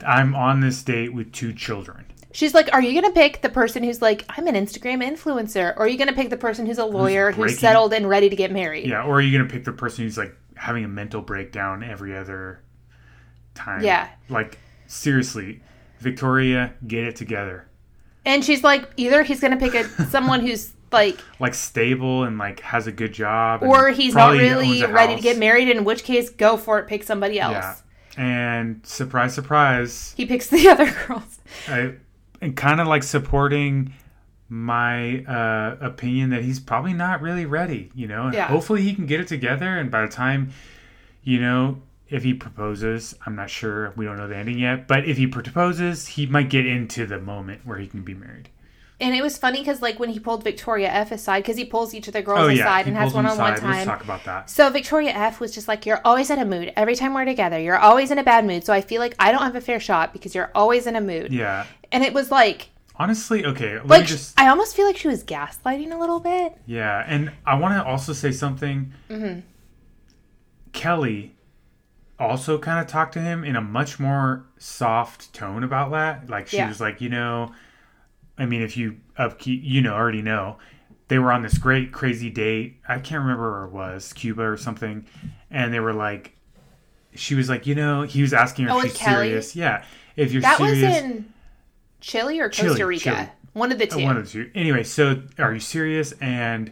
"I'm 0.06 0.34
on 0.34 0.60
this 0.60 0.82
date 0.82 1.14
with 1.14 1.32
two 1.32 1.54
children." 1.54 2.04
She's 2.32 2.56
like, 2.56 2.68
Are 2.74 2.82
you 2.82 3.00
gonna 3.00 3.14
pick 3.14 3.42
the 3.44 3.50
person 3.50 3.84
who's 3.84 4.02
like, 4.02 4.26
I'm 4.30 4.48
an 4.48 4.56
Instagram 4.56 5.04
influencer? 5.08 5.76
Or 5.78 5.82
are 5.84 5.88
you 5.88 5.98
gonna 6.00 6.14
pick 6.14 6.32
the 6.32 6.36
person 6.38 6.66
who's 6.66 6.80
a 6.80 6.86
lawyer 6.86 7.28
who's, 7.32 7.38
breaking- 7.38 7.58
settled 7.60 7.94
and 7.94 8.10
ready 8.10 8.28
to 8.30 8.36
get 8.36 8.52
married? 8.52 8.88
Yeah, 8.88 9.04
or 9.04 9.18
are 9.18 9.22
you 9.22 9.38
gonna 9.38 9.50
pick 9.50 9.66
the 9.66 9.72
person 9.72 10.04
who's 10.04 10.18
like 10.18 10.36
having 10.56 10.84
a 10.84 10.88
mental 10.88 11.22
breakdown 11.22 11.84
every 11.84 12.18
other 12.18 12.60
time? 13.54 13.84
Yeah. 13.84 14.10
like 14.28 14.58
seriously, 14.88 15.62
Victoria, 16.06 16.74
get 16.88 17.04
it 17.04 17.16
together. 17.18 17.68
And 18.24 18.46
she's 18.46 18.64
like, 18.64 18.90
either 18.96 19.24
he's 19.24 19.42
gonna 19.42 19.58
pick 19.58 19.74
a 19.74 19.84
someone 20.10 20.40
who's 20.40 20.72
like 20.92 21.18
like 21.40 21.54
stable 21.56 22.24
and 22.24 22.38
like 22.38 22.60
has 22.62 22.88
a 22.88 22.92
good 22.92 23.12
job, 23.12 23.62
or 23.64 23.90
he's 23.90 24.14
not 24.16 24.32
really 24.32 24.86
ready 24.86 25.16
to 25.16 25.22
get 25.22 25.38
married. 25.38 25.68
In 25.68 25.84
which 25.84 26.04
case, 26.04 26.30
go 26.30 26.56
for 26.58 26.80
it. 26.80 26.88
Pick 26.88 27.04
somebody 27.04 27.40
else. 27.40 27.54
Yeah, 28.18 28.24
and 28.24 28.86
surprise, 28.86 29.34
surprise, 29.34 30.14
He 30.16 30.26
picks 30.26 30.48
the 30.48 30.70
other 30.74 30.90
girls. 31.08 31.40
I, 31.68 31.96
and 32.40 32.56
kind 32.56 32.80
of 32.80 32.88
like 32.88 33.04
supporting 33.04 33.94
my 34.48 35.24
uh, 35.26 35.78
opinion 35.82 36.30
that 36.30 36.44
he's 36.44 36.60
probably 36.60 36.94
not 36.94 37.22
really 37.22 37.46
ready. 37.48 37.92
You 37.96 38.08
know, 38.08 38.32
Yeah. 38.32 38.48
hopefully 38.48 38.84
he 38.84 38.94
can 38.94 39.08
get 39.08 39.20
it 39.20 39.28
together, 39.28 39.76
and 39.78 39.90
by 39.92 40.04
the 40.04 40.08
time, 40.12 40.52
you 41.24 41.42
know. 41.42 41.82
If 42.10 42.24
he 42.24 42.34
proposes, 42.34 43.16
I'm 43.26 43.36
not 43.36 43.50
sure. 43.50 43.94
We 43.96 44.06
don't 44.06 44.18
know 44.18 44.28
the 44.28 44.38
ending 44.38 44.60
yet. 44.60 44.88
But 44.88 45.06
if 45.06 45.18
he 45.18 45.26
proposes, 45.28 46.08
he 46.08 46.26
might 46.28 46.50
get 46.50 46.66
into 46.66 47.06
the 47.08 47.20
moment 47.20 47.62
where 47.66 47.80
he 47.80 47.88
can 47.88 48.04
be 48.04 48.14
married. 48.14 48.50
And 49.00 49.14
it 49.14 49.22
was 49.22 49.38
funny 49.38 49.60
because 49.60 49.82
like 49.82 50.00
when 50.00 50.10
he 50.10 50.20
pulled 50.20 50.44
Victoria 50.44 50.88
F 50.88 51.12
aside, 51.12 51.42
because 51.42 51.58
he 51.58 51.66
pulls 51.66 51.94
each 51.94 52.08
of 52.08 52.14
the 52.14 52.22
girls 52.22 52.40
Oh 52.40 52.48
yeah, 52.48 52.62
aside 52.62 52.86
he 52.86 52.92
and 52.92 52.98
has 52.98 53.14
one 53.14 53.26
on 53.26 53.38
one 53.38 53.54
aside. 53.54 53.66
Let's 53.66 53.78
time. 53.78 53.88
talk 53.88 54.04
about 54.04 54.24
that. 54.24 54.50
So 54.50 54.70
Victoria 54.70 55.12
F 55.12 55.42
was 55.42 55.54
just 55.54 55.68
like, 55.68 55.86
"You're 55.86 56.00
always 56.06 56.30
in 56.30 56.40
a 56.40 56.46
mood. 56.46 56.72
Every 56.78 56.96
time 56.96 57.14
we're 57.14 57.26
together, 57.26 57.60
you're 57.60 57.78
always 57.78 58.12
in 58.12 58.20
a 58.20 58.24
bad 58.24 58.46
mood. 58.46 58.66
So 58.66 58.72
I 58.72 58.80
feel 58.80 59.02
like 59.02 59.14
I 59.20 59.34
don't 59.34 59.42
have 59.42 59.56
a 59.56 59.62
fair 59.62 59.82
shot 59.82 60.14
because 60.14 60.34
you're 60.34 60.50
always 60.56 60.88
in 60.88 60.96
a 60.96 61.02
mood." 61.02 61.34
Yeah, 61.34 61.66
And 61.92 62.06
it 62.06 62.14
was 62.14 62.32
like, 62.32 62.70
honestly, 62.96 63.46
okay. 63.46 63.82
Like 63.84 64.06
just 64.06 64.40
I 64.40 64.48
almost 64.48 64.78
feel 64.78 64.86
like 64.86 64.96
she 64.96 65.10
was 65.10 65.26
gaslighting 65.26 65.92
a 65.92 65.98
little 65.98 66.22
bit. 66.22 66.58
Yeah, 66.66 67.04
and 67.06 67.34
I 67.46 67.56
want 67.56 67.74
to 67.74 67.84
also 67.86 68.14
say 68.14 68.32
something. 68.32 68.94
Mm-hmm. 69.10 69.42
Kelley 70.72 71.35
also 72.20 72.58
kind 72.58 72.80
of 72.80 72.88
talked 72.88 73.14
to 73.14 73.20
him 73.22 73.44
in 73.44 73.56
a 73.56 73.62
much 73.62 74.00
more 74.00 74.46
soft 74.58 75.34
tone 75.34 75.64
about 75.64 75.92
that. 75.92 76.30
Like 76.30 76.48
she 76.48 76.58
Yeah. 76.58 76.68
was 76.68 76.80
like, 76.80 77.02
you 77.02 77.10
know, 77.10 77.52
I 78.38 78.46
mean, 78.46 78.62
if 78.62 78.78
you 78.78 78.98
upkeep, 79.18 79.62
you 79.64 79.82
know, 79.82 79.94
already 79.94 80.22
know, 80.22 80.58
they 81.08 81.20
were 81.20 81.32
on 81.32 81.44
this 81.44 81.58
great 81.58 81.92
crazy 81.92 82.30
date. 82.30 82.78
I 82.88 83.00
can't 83.00 83.22
remember 83.22 83.52
where 83.52 83.64
it 83.66 83.72
was, 83.72 84.14
Cuba 84.14 84.44
or 84.44 84.58
something, 84.58 85.06
and 85.52 85.74
they 85.74 85.80
were 85.80 85.94
like, 85.94 86.32
she 87.14 87.36
was 87.36 87.48
like, 87.50 87.66
you 87.68 87.76
know, 87.76 88.02
he 88.04 88.22
was 88.22 88.34
asking 88.34 88.66
her 88.66 88.72
Oh, 88.72 88.78
if 88.80 88.84
she's 88.92 88.98
Kelley? 88.98 89.28
serious. 89.28 89.56
Yeah, 89.56 89.84
if 90.16 90.32
you're 90.34 90.42
That 90.42 90.58
serious. 90.58 90.82
was 90.82 91.04
in 91.04 91.34
Chile 92.02 92.40
or 92.40 92.50
Costa 92.50 92.64
Chile, 92.64 92.84
Rica. 92.84 93.04
Chile. 93.12 93.30
One 93.54 93.72
of 93.72 93.78
the 93.78 93.88
oh, 93.90 93.98
two. 93.98 94.04
One 94.04 94.18
of 94.18 94.26
the 94.26 94.30
two. 94.32 94.52
Anyway, 94.56 94.84
so 94.84 95.22
are 95.38 95.54
you 95.54 95.60
serious? 95.62 96.12
And 96.20 96.72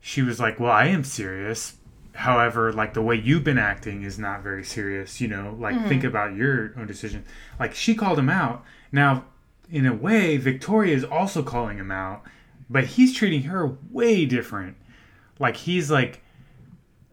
she 0.00 0.22
was 0.22 0.40
like, 0.40 0.58
Well, 0.60 0.70
I 0.72 0.86
am 0.86 1.04
serious. 1.04 1.74
However, 2.18 2.72
like 2.72 2.94
the 2.94 3.00
way 3.00 3.14
you've 3.14 3.44
been 3.44 3.58
acting 3.58 4.02
is 4.02 4.18
not 4.18 4.42
very 4.42 4.64
serious. 4.64 5.20
You 5.20 5.28
know, 5.28 5.56
like 5.56 5.76
mm-hmm. 5.76 5.88
think 5.88 6.02
about 6.02 6.34
your 6.34 6.72
own 6.76 6.88
decision. 6.88 7.24
Like 7.60 7.76
she 7.76 7.94
called 7.94 8.18
him 8.18 8.28
out. 8.28 8.64
Now, 8.90 9.26
in 9.70 9.86
a 9.86 9.94
way, 9.94 10.36
Victoria 10.36 10.96
is 10.96 11.04
also 11.04 11.44
calling 11.44 11.78
him 11.78 11.92
out, 11.92 12.24
but 12.68 12.84
he's 12.84 13.14
treating 13.14 13.44
her 13.44 13.78
way 13.92 14.26
different. 14.26 14.76
Like 15.38 15.58
he's 15.58 15.92
like 15.92 16.20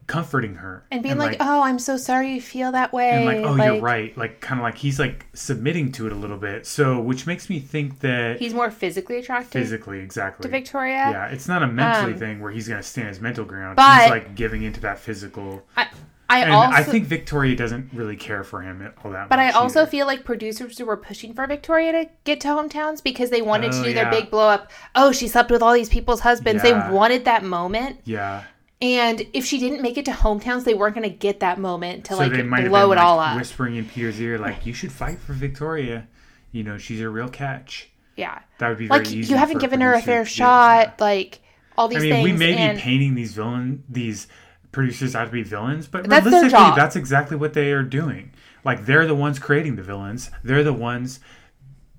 comforting 0.06 0.54
her 0.56 0.84
and 0.90 1.02
being 1.02 1.18
like, 1.18 1.36
"Oh, 1.40 1.62
I'm 1.62 1.78
so 1.78 1.96
sorry 1.96 2.34
you 2.34 2.40
feel 2.40 2.72
that 2.72 2.92
way." 2.92 3.10
and 3.10 3.24
like, 3.24 3.38
oh, 3.38 3.56
you're 3.74 3.80
right. 3.82 4.16
Like, 4.16 4.40
kind 4.40 4.60
of 4.60 4.62
like 4.64 4.76
he's 4.78 4.98
like 4.98 5.26
submitting 5.34 5.92
to 5.92 6.06
it 6.06 6.12
a 6.12 6.16
little 6.16 6.38
bit. 6.38 6.66
So, 6.66 7.00
which 7.00 7.26
makes 7.26 7.50
me 7.50 7.58
think 7.60 8.00
that 8.00 8.38
He's 8.38 8.54
more 8.54 8.70
physically 8.70 9.16
attracted 9.18 9.52
physically, 9.60 9.98
exactly. 10.00 10.42
to 10.44 10.48
Victoria. 10.48 10.94
Yeah, 11.10 11.26
it's 11.28 11.48
not 11.48 11.62
a 11.62 11.66
mentally 11.66 12.12
Um, 12.12 12.18
thing 12.18 12.40
where 12.40 12.52
he's 12.52 12.68
going 12.68 12.80
to 12.80 12.86
stand 12.86 13.08
his 13.08 13.20
mental 13.20 13.44
ground. 13.44 13.76
but- 13.76 14.02
he's 14.02 14.10
like 14.10 14.34
giving 14.34 14.62
into 14.62 14.80
that 14.80 14.98
physical. 14.98 15.62
I, 15.76 15.88
I 16.28 16.40
And 16.40 16.52
also 16.52 16.76
I 16.76 16.82
think 16.82 17.04
Victoria 17.06 17.54
doesn't 17.54 17.90
really 17.92 18.16
care 18.16 18.42
for 18.42 18.60
him 18.60 18.92
all 19.04 19.12
that 19.12 19.28
But 19.28 19.38
I 19.38 19.50
also 19.52 19.82
either. 19.82 19.90
feel 19.92 20.06
like 20.06 20.24
producers 20.24 20.80
were 20.82 20.96
pushing 20.96 21.32
for 21.34 21.46
Victoria 21.46 21.92
to 21.92 22.10
get 22.24 22.40
to 22.40 22.48
hometowns 22.48 23.00
because 23.00 23.30
they 23.30 23.42
wanted 23.42 23.70
to 23.72 23.78
Oh, 23.80 23.84
do 23.84 23.92
their 23.94 24.10
big 24.10 24.28
blow 24.30 24.48
up. 24.48 24.72
Oh, 24.96 25.12
she 25.12 25.28
slept 25.28 25.52
with 25.52 25.62
all 25.62 25.72
these 25.72 25.88
people's 25.88 26.18
husbands. 26.20 26.64
Yeah. 26.64 26.88
They 26.88 26.92
wanted 26.94 27.26
that 27.26 27.44
moment. 27.44 28.00
yeah. 28.04 28.42
And 28.80 29.22
if 29.32 29.44
she 29.46 29.58
didn't 29.58 29.80
make 29.80 29.96
it 29.96 30.04
to 30.04 30.10
hometowns, 30.10 30.64
they 30.64 30.74
weren't 30.74 30.94
going 30.94 31.08
to 31.10 31.16
get 31.16 31.40
that 31.40 31.58
moment 31.58 32.04
to 32.06 32.12
So 32.12 32.18
like 32.18 32.32
they 32.32 32.42
might 32.42 32.60
have 32.64 32.70
blow 32.70 32.92
it 32.92 32.98
all 32.98 33.18
up. 33.18 33.36
whispering 33.38 33.76
in 33.76 33.86
Peter's 33.86 34.20
ear, 34.20 34.38
like, 34.38 34.66
"You 34.66 34.74
should 34.74 34.92
fight 34.92 35.18
for 35.18 35.32
Victoria. 35.32 36.06
You 36.52 36.62
know, 36.64 36.76
she's 36.78 37.00
a 37.00 37.08
real 37.08 37.28
catch." 37.28 37.88
yeah. 38.16 38.40
That 38.58 38.68
would 38.70 38.78
be 38.78 38.86
very 38.88 39.00
Like 39.00 39.12
easy. 39.12 39.30
you 39.32 39.38
haven't 39.38 39.58
given 39.58 39.80
her 39.80 39.92
a 39.94 40.00
fair 40.02 40.24
shot. 40.26 41.00
Like 41.00 41.40
all 41.78 41.88
these 41.88 41.98
I 41.98 42.02
mean, 42.02 42.12
things. 42.12 42.24
we 42.24 42.32
may 42.32 42.56
and 42.56 42.76
be 42.78 42.82
painting 42.82 43.14
these 43.14 43.32
villain 43.34 43.82
these 43.88 44.26
producers 44.72 45.14
out 45.16 45.26
to 45.26 45.30
be 45.32 45.42
villains, 45.42 45.86
but 45.86 46.06
That's 46.08 46.26
realistically, 46.26 46.72
that's 46.76 46.96
exactly 46.96 47.36
what 47.38 47.54
they 47.54 47.72
are 47.72 47.82
doing. 47.82 48.32
Like 48.64 48.84
they're 48.84 49.06
the 49.06 49.14
ones 49.14 49.38
creating 49.38 49.76
the 49.76 49.82
villains. 49.82 50.30
They're 50.44 50.64
the 50.64 50.72
ones 50.74 51.20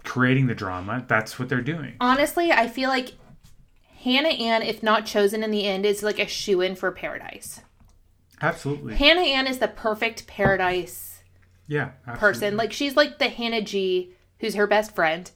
creating 0.04 0.46
the 0.48 0.56
drama. 0.56 1.04
That's 1.08 1.40
what 1.40 1.50
they're 1.50 1.62
doing. 1.62 1.96
honestly, 2.00 2.52
I 2.52 2.68
feel 2.68 2.90
like 2.90 3.14
Hannah 4.04 4.30
Ann, 4.30 4.62
if 4.62 4.82
not 4.84 5.06
chosen 5.06 5.44
in 5.44 5.52
the 5.52 5.66
end, 5.66 5.86
is 5.86 6.04
like 6.04 6.20
a 6.20 6.28
shoe 6.28 6.62
in 6.62 6.76
for 6.76 6.92
Paradise. 6.92 7.62
Absolutely. 8.42 8.96
Hannah 8.96 9.22
Ann 9.22 9.48
is 9.48 9.58
the 9.60 9.68
perfect 9.68 10.28
Paradise 10.28 11.22
Yeah. 11.68 11.92
Absolutely. 12.06 12.20
person. 12.20 12.58
Like 12.58 12.72
she's 12.74 12.96
like 12.96 13.18
the 13.20 13.30
Hannah 13.30 13.62
G, 13.62 14.14
who's 14.40 14.56
her 14.56 14.68
best 14.68 14.94
friend. 14.96 15.30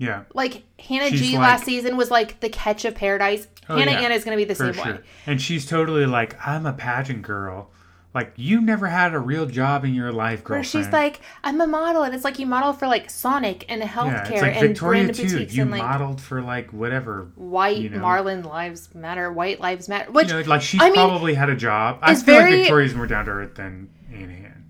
Yeah. 0.00 0.24
like 0.32 0.62
Hannah 0.78 1.10
She's 1.10 1.20
G 1.20 1.30
like- 1.32 1.40
last 1.40 1.64
season 1.64 1.96
was 1.96 2.08
like 2.10 2.38
the 2.40 2.48
catch 2.48 2.84
of 2.84 2.94
paradise. 2.94 3.48
Oh, 3.68 3.76
Hannah 3.76 3.90
yeah, 3.90 4.00
Ann 4.02 4.12
is 4.12 4.24
going 4.24 4.36
to 4.38 4.40
be 4.40 4.44
the 4.48 4.54
same 4.54 4.72
sure. 4.72 4.84
way. 4.94 5.00
And 5.26 5.42
she's 5.42 5.66
totally 5.66 6.06
like, 6.06 6.36
I'm 6.46 6.66
a 6.66 6.72
pageant 6.72 7.22
girl. 7.22 7.70
Like 8.14 8.32
you 8.36 8.60
never 8.62 8.86
had 8.86 9.12
a 9.14 9.18
real 9.18 9.44
job 9.46 9.84
in 9.84 9.92
your 9.94 10.10
life, 10.12 10.42
girlfriend. 10.42 10.64
Where 10.74 10.82
she's 10.84 10.92
like, 10.92 11.20
I'm 11.44 11.60
a 11.60 11.66
model, 11.66 12.02
and 12.04 12.14
it's 12.14 12.24
like 12.24 12.38
you 12.38 12.46
model 12.46 12.72
for 12.72 12.88
like 12.88 13.10
Sonic 13.10 13.66
and 13.68 13.80
yeah, 13.82 13.86
healthcare 13.88 14.30
it's 14.32 14.42
like 14.42 14.56
and 14.56 14.68
Victoria 14.68 15.02
brand 15.04 15.14
too. 15.14 15.22
boutiques 15.24 15.54
You 15.54 15.62
and 15.62 15.70
like 15.70 15.82
modeled 15.82 16.20
for 16.20 16.40
like 16.40 16.72
whatever. 16.72 17.30
white 17.36 17.76
you 17.78 17.90
know. 17.90 17.98
Marlin 17.98 18.42
Lives 18.44 18.94
Matter, 18.94 19.30
White 19.32 19.60
Lives 19.60 19.88
Matter. 19.88 20.10
Which 20.10 20.28
You 20.28 20.34
know, 20.42 20.48
like 20.48 20.62
she's 20.62 20.80
I 20.80 20.86
mean, 20.86 20.94
probably 20.94 21.34
had 21.34 21.50
a 21.50 21.56
job. 21.56 21.98
I 22.02 22.14
feel 22.14 22.24
very- 22.36 22.50
like 22.52 22.60
Victoria's 22.62 22.94
more 22.94 23.06
down 23.06 23.26
to 23.26 23.30
earth 23.30 23.54
than 23.56 23.90
Anne 24.10 24.30
Ann. 24.30 24.64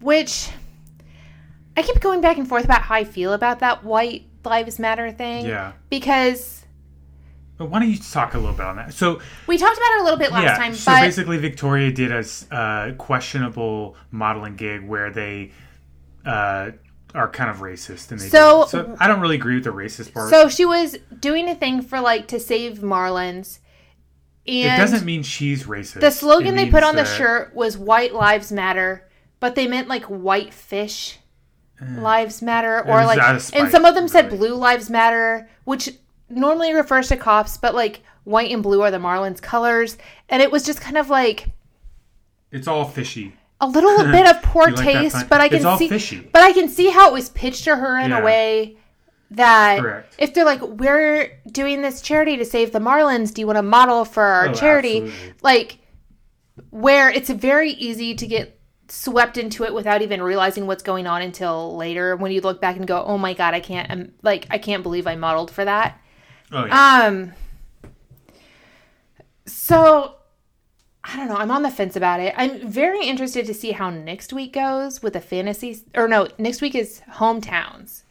which 0.00 0.48
I 1.76 1.82
keep 1.82 2.00
going 2.00 2.20
back 2.22 2.38
and 2.38 2.48
forth 2.48 2.64
about 2.64 2.82
how 2.82 2.94
I 2.94 3.04
feel 3.04 3.34
about 3.34 3.58
that 3.60 3.84
White 3.84 4.24
Lives 4.44 4.78
Matter 4.78 5.12
thing. 5.12 5.44
Yeah. 5.46 5.72
Because 5.90 6.63
But 7.56 7.66
why 7.66 7.78
don't 7.78 7.90
you 7.90 7.98
talk 7.98 8.34
a 8.34 8.38
little 8.38 8.56
bit 8.56 8.66
on 8.66 8.76
that? 8.76 8.94
So 8.94 9.20
we 9.46 9.58
talked 9.58 9.76
about 9.76 9.92
it 9.92 10.00
a 10.00 10.04
little 10.04 10.18
bit 10.18 10.32
last 10.32 10.42
yeah, 10.42 10.56
time, 10.56 10.74
so 10.74 10.90
but 10.90 11.02
basically 11.02 11.38
Victoria 11.38 11.92
did 11.92 12.10
a 12.10 12.24
uh, 12.54 12.92
questionable 12.94 13.96
modeling 14.10 14.56
gig 14.56 14.82
where 14.82 15.10
they 15.10 15.52
uh, 16.26 16.72
are 17.14 17.30
kind 17.30 17.50
of 17.50 17.58
racist, 17.58 18.10
and 18.10 18.20
they 18.20 18.28
So- 18.28 18.66
so 18.66 18.96
I 18.98 19.06
don't 19.06 19.20
really 19.20 19.36
agree 19.36 19.54
with 19.54 19.64
the 19.64 19.70
racist 19.70 20.12
part. 20.12 20.30
so 20.30 20.48
she 20.48 20.64
was 20.64 20.98
doing 21.20 21.48
a 21.48 21.54
thing 21.54 21.80
for 21.80 22.00
like 22.00 22.26
to 22.28 22.40
save 22.40 22.78
Marlins. 22.78 23.60
And 24.46 24.80
it 24.80 24.84
doesn't 24.84 25.06
mean 25.06 25.22
she's 25.22 25.64
racist. 25.64 26.00
The 26.00 26.10
slogan 26.10 26.54
they 26.54 26.68
put 26.70 26.82
on 26.82 26.96
the 26.96 27.04
shirt 27.04 27.54
was 27.54 27.78
"White 27.78 28.12
Lives 28.12 28.52
Matter," 28.52 29.08
but 29.40 29.54
they 29.54 29.66
meant 29.66 29.88
like 29.88 30.04
white 30.04 30.52
fish 30.52 31.18
lives 31.80 32.40
matter, 32.42 32.80
or 32.86 33.04
like, 33.04 33.18
out 33.18 33.36
of 33.36 33.42
spite, 33.42 33.62
and 33.62 33.70
some 33.70 33.84
of 33.84 33.94
them 33.94 34.08
said 34.08 34.28
"Blue 34.28 34.54
Lives 34.54 34.90
Matter," 34.90 35.48
which 35.64 35.90
normally 36.28 36.72
refers 36.72 37.08
to 37.08 37.16
cops, 37.16 37.56
but 37.56 37.74
like 37.74 38.02
white 38.24 38.50
and 38.50 38.62
blue 38.62 38.82
are 38.82 38.90
the 38.90 38.98
Marlins' 38.98 39.40
colors, 39.42 39.98
and 40.28 40.40
it 40.42 40.50
was 40.50 40.64
just 40.64 40.80
kind 40.80 40.96
of 40.96 41.10
like 41.10 41.48
It's 42.50 42.66
all 42.68 42.84
fishy. 42.84 43.34
a 43.60 43.66
little 43.66 44.04
bit 44.12 44.26
of 44.28 44.42
poor 44.42 44.70
like 44.70 44.76
taste. 44.76 45.28
But 45.28 45.40
I 45.40 45.48
can 45.48 45.56
It's 45.56 45.64
all 45.64 45.78
see, 45.78 45.88
fishy. 45.88 46.28
but 46.32 46.42
I 46.42 46.52
can 46.52 46.68
see 46.68 46.88
how 46.90 47.08
it 47.10 47.12
was 47.12 47.28
pitched 47.30 47.64
to 47.64 47.76
her 47.76 47.98
in 47.98 48.10
Yeah. 48.10 48.20
a 48.20 48.24
way. 48.24 48.76
That 49.30 49.80
Correct. 49.80 50.14
if 50.18 50.32
they're 50.34 50.44
like, 50.44 50.60
we're 50.62 51.40
doing 51.50 51.82
this 51.82 52.00
charity 52.00 52.36
to 52.36 52.44
save 52.44 52.72
the 52.72 52.78
Marlins, 52.78 53.34
do 53.34 53.40
you 53.40 53.46
want 53.46 53.56
to 53.56 53.62
model 53.62 54.04
for 54.04 54.22
our 54.22 54.48
Oh, 54.48 54.52
charity? 54.54 54.98
absolutely. 55.02 55.34
like 55.42 55.78
where 56.70 57.10
it's 57.10 57.30
very 57.30 57.72
easy 57.72 58.14
to 58.14 58.26
get 58.28 58.60
swept 58.88 59.36
into 59.38 59.64
it 59.64 59.74
without 59.74 60.02
even 60.02 60.22
realizing 60.22 60.66
what's 60.68 60.82
going 60.84 61.06
on 61.08 61.20
until 61.22 61.74
later 61.76 62.14
when 62.16 62.30
you 62.30 62.40
look 62.42 62.60
back 62.60 62.76
and 62.76 62.86
go 62.86 63.02
oh 63.02 63.16
my 63.18 63.32
god 63.32 63.54
i 63.54 63.58
can't 63.58 63.90
um, 63.90 64.08
like 64.22 64.46
i 64.50 64.58
can't 64.58 64.82
believe 64.84 65.06
i 65.06 65.16
modeled 65.16 65.50
for 65.50 65.64
that 65.64 65.98
Oh 66.54 66.64
yeah. 66.66 67.02
um 67.06 67.32
so 69.46 70.14
i 71.02 71.16
don't 71.16 71.28
know 71.28 71.36
i'm 71.36 71.50
on 71.50 71.62
the 71.62 71.70
fence 71.70 71.96
about 71.96 72.20
it 72.20 72.32
i'm 72.36 72.66
very 72.68 73.04
interested 73.04 73.44
to 73.46 73.54
see 73.54 73.72
how 73.72 73.90
next 73.90 74.32
week 74.32 74.52
goes 74.54 75.02
with 75.02 75.12
the 75.14 75.20
fantasy 75.20 75.80
or 75.94 76.08
no 76.08 76.28
next 76.38 76.62
week 76.62 76.74
is 76.74 77.02
hometowns 77.14 78.02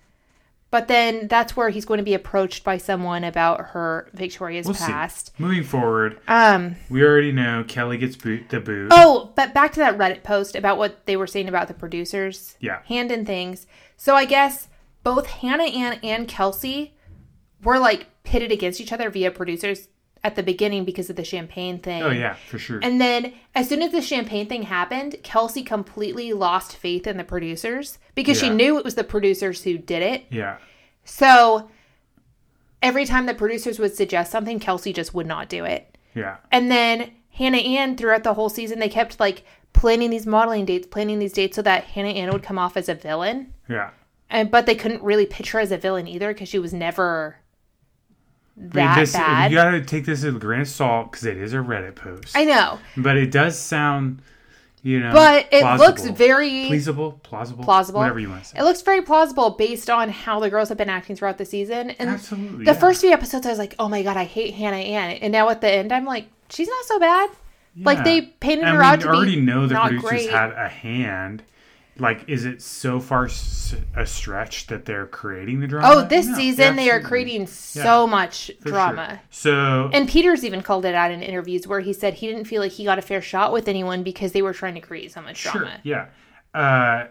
but 0.70 0.88
then 0.88 1.28
that's 1.28 1.56
where 1.56 1.70
he's 1.70 1.86
going 1.86 2.00
to 2.00 2.04
be 2.04 2.16
approached 2.16 2.64
by 2.64 2.78
someone 2.78 3.24
about 3.24 3.62
her 3.68 4.10
victoria's 4.14 4.66
we'll 4.66 4.74
see. 4.74 4.86
past 4.92 5.32
Moving 5.40 5.64
forward, 5.64 6.20
um 6.28 6.76
we 6.90 7.04
already 7.04 7.32
know 7.32 7.64
Kelley 7.68 7.98
gets 7.98 8.16
boot 8.16 8.50
the 8.50 8.60
boot. 8.60 8.88
Oh, 8.92 9.32
but 9.36 9.54
back 9.54 9.72
to 9.74 9.80
that 9.82 10.00
Reddit 10.00 10.24
post 10.24 10.56
about 10.56 10.80
what 10.80 11.06
they 11.06 11.16
were 11.16 11.28
saying 11.28 11.48
about 11.48 11.68
the 11.68 11.76
producers. 11.76 12.58
Yeah. 12.60 12.82
Hand 12.86 13.12
in 13.12 13.24
things. 13.24 13.68
So 13.98 14.16
I 14.16 14.26
guess 14.26 14.68
both 15.04 15.28
Hannah 15.28 15.66
Ann 15.66 16.00
and 16.02 16.28
Kelsey 16.28 16.96
were 17.64 17.80
like 17.80 18.08
pitted 18.24 18.52
against 18.52 18.80
each 18.82 18.92
other 18.94 19.10
via 19.10 19.32
producers 19.32 19.88
at 20.24 20.36
the 20.36 20.44
beginning 20.44 20.86
because 20.86 21.10
of 21.10 21.16
the 21.18 21.24
champagne 21.24 21.80
thing. 21.80 22.02
Oh 22.02 22.10
yeah, 22.10 22.36
for 22.48 22.58
sure. 22.58 22.80
And 22.82 23.02
then 23.02 23.34
as 23.56 23.68
soon 23.68 23.82
as 23.82 23.92
the 23.92 24.02
champagne 24.02 24.48
thing 24.48 24.64
happened, 24.64 25.18
Kelsey 25.24 25.64
completely 25.64 26.32
lost 26.32 26.76
faith 26.76 27.06
in 27.08 27.18
the 27.18 27.24
producers 27.26 28.00
because 28.16 28.40
she 28.40 28.50
knew 28.50 28.78
it 28.78 28.86
was 28.86 28.96
the 28.96 29.04
producers 29.04 29.64
who 29.64 29.78
did 29.78 30.02
it. 30.02 30.26
yeah. 30.30 30.58
So 31.06 31.70
every 32.82 33.06
time 33.06 33.26
the 33.26 33.34
producers 33.34 33.80
would 33.80 33.94
suggest 33.94 34.32
something, 34.32 34.60
Kelsey 34.60 34.94
just 34.94 35.14
would 35.14 35.28
not 35.28 35.50
do 35.50 35.66
it. 35.66 35.98
Yeah. 36.16 36.38
And 36.52 36.72
then 36.72 37.12
Hannah 37.32 37.58
Ann, 37.58 37.98
throughout 37.98 38.24
the 38.24 38.36
whole 38.36 38.50
season, 38.50 38.80
they 38.80 38.88
kept 38.90 39.20
like 39.20 39.44
planning 39.74 40.10
these 40.12 40.26
modeling 40.26 40.64
dates, 40.64 40.88
planning 40.88 41.20
these 41.20 41.34
dates 41.34 41.58
so 41.58 41.62
that 41.64 41.84
Hannah 41.84 42.10
Ann 42.10 42.32
would 42.32 42.44
come 42.44 42.58
off 42.58 42.78
as 42.78 42.88
a 42.88 42.96
villain. 42.96 43.54
Yeah. 43.68 43.90
And 44.30 44.50
but 44.50 44.66
they 44.66 44.76
couldn't 44.76 45.04
really 45.04 45.26
pitch 45.26 45.52
her 45.52 45.60
as 45.60 45.72
a 45.72 45.78
villain 45.78 46.08
either 46.08 46.30
because 46.30 46.48
she 46.48 46.60
was 46.60 46.74
never 46.74 47.38
I 48.58 48.62
mean, 48.62 48.70
that 48.72 49.00
this, 49.00 49.14
bad. 49.14 49.52
You 49.52 49.58
gotta 49.58 49.82
take 49.82 50.06
this 50.06 50.24
with 50.24 50.36
a 50.36 50.40
grain 50.40 50.62
of 50.62 50.68
salt 50.68 51.12
because 51.12 51.26
it 51.26 51.38
is 51.38 51.54
a 51.54 51.58
Reddit 51.58 51.96
post. 51.96 52.36
I 52.36 52.46
know, 52.46 52.80
but 52.96 53.18
it 53.18 53.32
does 53.32 53.58
sound, 53.58 54.22
you 54.84 55.00
know, 55.00 55.12
but 55.12 55.48
it 55.52 55.64
looks 55.80 56.06
very 56.06 56.68
plausible, 56.68 57.20
plausible, 57.24 57.64
plausible. 57.64 58.00
whatever 58.00 58.20
you 58.20 58.30
want 58.30 58.44
to 58.44 58.50
say. 58.50 58.60
It 58.60 58.64
looks 58.64 58.82
very 58.82 59.02
plausible 59.02 59.52
based 59.52 59.90
on 59.90 60.10
how 60.10 60.40
the 60.40 60.50
girls 60.50 60.70
have 60.70 60.78
been 60.78 60.90
acting 60.90 61.16
throughout 61.16 61.38
the 61.38 61.46
season. 61.46 61.92
And 61.92 62.10
Absolutely. 62.10 62.66
the 62.66 62.74
yeah. 62.74 62.80
first 62.80 63.02
few 63.02 63.12
episodes, 63.12 63.46
I 63.46 63.50
was 63.50 63.60
like, 63.60 63.76
"Oh 63.80 63.90
my 63.90 64.04
god, 64.04 64.18
I 64.18 64.26
hate 64.26 64.54
Hannah 64.54 64.78
Ann," 64.78 65.18
and 65.18 65.32
now 65.32 65.50
at 65.50 65.62
the 65.62 65.72
end, 65.72 65.92
I'm 65.92 66.06
like, 66.06 66.28
"She's 66.50 66.68
not 66.68 66.86
so 66.86 67.00
bad." 67.00 67.30
Like 67.76 68.04
they 68.04 68.22
painted 68.22 68.66
and 68.66 68.76
her 68.76 68.80
we 68.82 68.86
out 68.86 69.02
to 69.02 69.08
already 69.08 69.42
know 69.42 69.66
the 69.66 69.76
producers 69.76 70.10
great. 70.10 70.30
had 70.30 70.52
a 70.52 70.70
hand. 70.70 71.44
Like, 72.00 72.28
is 72.28 72.46
it 72.46 72.62
so 72.62 73.00
far 73.00 73.26
s- 73.26 73.76
a 73.96 74.06
stretch 74.06 74.66
that 74.68 74.86
they're 74.86 75.06
creating 75.06 75.60
the 75.60 75.68
drama? 75.68 75.88
oh, 75.90 76.02
this 76.06 76.26
No, 76.28 76.36
season 76.36 76.76
they 76.76 76.90
are 76.90 77.00
creating 77.00 77.46
so 77.48 78.08
much 78.08 78.48
For 78.62 78.70
sure. 78.70 78.72
drama. 78.72 79.22
So 79.30 79.92
And 79.94 80.10
Peters 80.10 80.44
even 80.44 80.62
called 80.64 80.86
it 80.86 80.96
out 80.96 81.12
in 81.12 81.22
interviews 81.22 81.68
where 81.68 81.82
he 81.82 81.94
said 81.94 82.16
he 82.16 82.28
didn't 82.28 82.46
feel 82.46 82.62
like 82.62 82.72
he 82.72 82.84
got 82.84 82.98
a 82.98 83.02
fair 83.04 83.22
shot 83.22 83.54
with 83.54 83.68
anyone 83.68 84.02
because 84.02 84.32
they 84.32 84.42
were 84.42 84.54
trying 84.54 84.74
to 84.76 84.82
create 84.82 85.12
so 85.12 85.22
much 85.22 85.38
sure, 85.38 85.52
drama. 85.52 85.80
yeah. 85.84 86.08
Uh, 86.54 87.08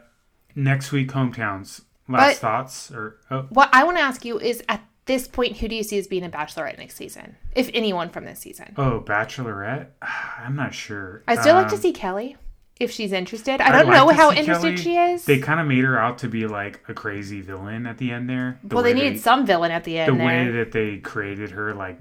next 0.55 0.91
week, 0.93 1.11
hometowns. 1.13 1.83
Last 2.09 2.35
But- 2.35 2.37
thoughts 2.41 2.91
or 2.91 3.19
oh, 3.31 3.43
What 3.51 3.71
I 3.73 3.85
want 3.85 3.97
to 3.99 4.03
ask 4.03 4.25
you 4.25 4.39
is 4.41 4.63
at 4.69 4.81
this 5.07 5.27
point, 5.29 5.59
who 5.59 5.69
do 5.69 5.75
you 5.77 5.83
see 5.85 5.99
as 5.99 6.07
being 6.09 6.25
a 6.25 6.29
bachelorette 6.29 6.79
next 6.79 6.97
season? 6.97 7.37
If 7.55 7.71
anyone 7.73 8.09
from 8.11 8.25
this 8.25 8.41
season. 8.41 8.75
oh, 8.77 9.01
Bachelorette. 9.07 9.87
I'm 10.39 10.57
not 10.57 10.75
sure. 10.75 11.23
I 11.29 11.37
still 11.37 11.55
like 11.55 11.69
to 11.69 11.75
Um, 11.77 11.81
see 11.81 11.93
Kelley 11.93 12.37
if 12.81 12.91
she's 12.91 13.13
interested. 13.13 13.61
I 13.61 13.67
I'd 13.69 13.73
don't 13.73 13.87
like 13.89 13.97
know 13.97 14.09
to 14.09 14.15
how 14.15 14.31
see 14.33 14.39
interested 14.39 14.63
Kelley. 14.77 14.77
she 14.77 14.97
is. 14.97 15.25
They 15.25 15.39
kind 15.39 15.61
of 15.61 15.67
made 15.67 15.85
her 15.85 15.99
out 15.99 16.19
to 16.19 16.29
be 16.29 16.47
like 16.47 16.81
a 16.89 16.95
crazy 16.95 17.41
villain 17.41 17.87
at 17.87 17.99
the 17.99 18.11
end 18.11 18.29
there. 18.29 18.59
The 18.65 18.75
well, 18.75 18.85
they 18.85 18.95
way 18.95 19.01
needed 19.01 19.21
some 19.21 19.47
villain 19.47 19.71
at 19.71 19.85
the 19.85 19.99
end. 19.99 20.19
the 20.19 20.23
end 20.25 20.49
way 20.55 20.59
that 20.59 20.73
they 20.73 20.99
created 20.99 21.51
her 21.53 21.75
like 21.75 22.01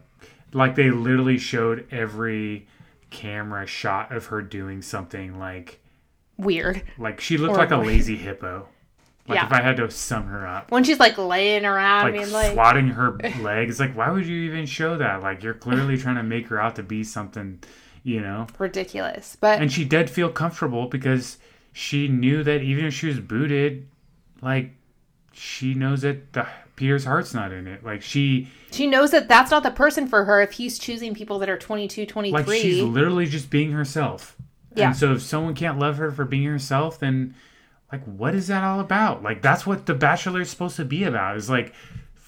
like 0.54 0.76
they 0.76 0.90
literally 0.92 1.38
showed 1.38 1.88
every 1.92 2.68
camera 3.10 3.66
shot 3.68 4.12
of 4.12 4.28
her 4.28 4.42
doing 4.42 4.82
something 4.82 5.38
like 5.40 5.80
Weird. 6.38 6.82
like 6.98 7.20
she 7.22 7.38
looked 7.38 7.56
like 7.58 7.72
a 7.72 7.76
Horrible. 7.76 7.92
lazy 7.94 8.16
hippo 8.18 8.68
like 9.28 9.38
Yeah. 9.38 9.46
if 9.46 9.52
i 9.52 9.62
had 9.62 9.78
to 9.78 9.92
sum 9.92 10.26
her 10.28 10.48
up 10.48 10.72
When 10.72 10.84
she's 10.84 11.00
like 11.00 11.18
laying 11.18 11.66
around, 11.66 12.06
like, 12.12 12.16
I 12.16 12.24
mean, 12.24 12.32
like 12.34 12.54
swatting 12.54 12.88
her 12.88 13.18
legs 13.42 13.80
like 13.80 13.96
why 13.96 14.10
would 14.10 14.26
you 14.26 14.42
even 14.50 14.66
show 14.66 14.98
that 14.98 15.22
like 15.22 15.44
you're 15.44 15.54
clearly 15.54 15.98
trying 15.98 16.16
to 16.16 16.24
make 16.24 16.48
her 16.48 16.60
out 16.60 16.76
to 16.78 16.84
be 16.84 17.04
something 17.04 17.60
you 18.04 18.20
know 18.20 18.48
ridiculous. 18.58 19.38
But 19.40 19.62
and 19.62 19.72
she 19.72 19.86
did 19.86 20.10
feel 20.10 20.30
comfortable 20.30 20.88
because 20.88 21.38
she 21.74 22.08
knew 22.08 22.44
that 22.44 22.62
even 22.62 22.86
if 22.86 22.94
she 22.94 23.08
was 23.08 23.20
booted 23.20 23.88
like 24.42 24.72
she 25.32 25.74
knows 25.74 26.02
that 26.02 26.34
the 26.34 26.46
peter's 26.76 27.06
heart's 27.06 27.34
not 27.34 27.54
in 27.54 27.68
it 27.68 27.86
like 27.86 28.02
she 28.02 28.50
she 28.72 28.88
knows 28.88 29.12
that 29.12 29.28
that's 29.28 29.52
not 29.52 29.64
the 29.64 29.72
person 29.72 30.08
for 30.08 30.26
her 30.26 30.42
if 30.42 30.54
he's 30.54 30.80
choosing 30.80 31.14
people 31.14 31.40
that 31.40 31.50
are 31.50 31.58
22, 31.58 32.06
23. 32.06 32.32
like 32.32 32.62
she's 32.62 32.82
literally 32.82 33.26
just 33.26 33.50
being 33.50 33.74
herself. 33.74 34.38
Yeah. 34.74 34.88
And 34.88 34.96
so 34.96 35.14
if 35.14 35.22
someone 35.22 35.54
can't 35.54 35.78
love 35.78 35.98
her 35.98 36.12
for 36.12 36.24
being 36.24 36.46
herself, 36.46 37.00
then 37.00 37.36
like 37.92 38.04
what 38.06 38.34
is 38.34 38.48
that 38.48 38.64
all 38.64 38.80
about? 38.80 39.22
Like 39.22 39.42
that's 39.42 39.68
what 39.68 39.86
The 39.86 39.94
Bachelor 39.94 40.42
is 40.42 40.50
supposed 40.50 40.78
to 40.78 40.86
be 40.86 41.04
about. 41.04 41.36
Is 41.36 41.50
like 41.50 41.74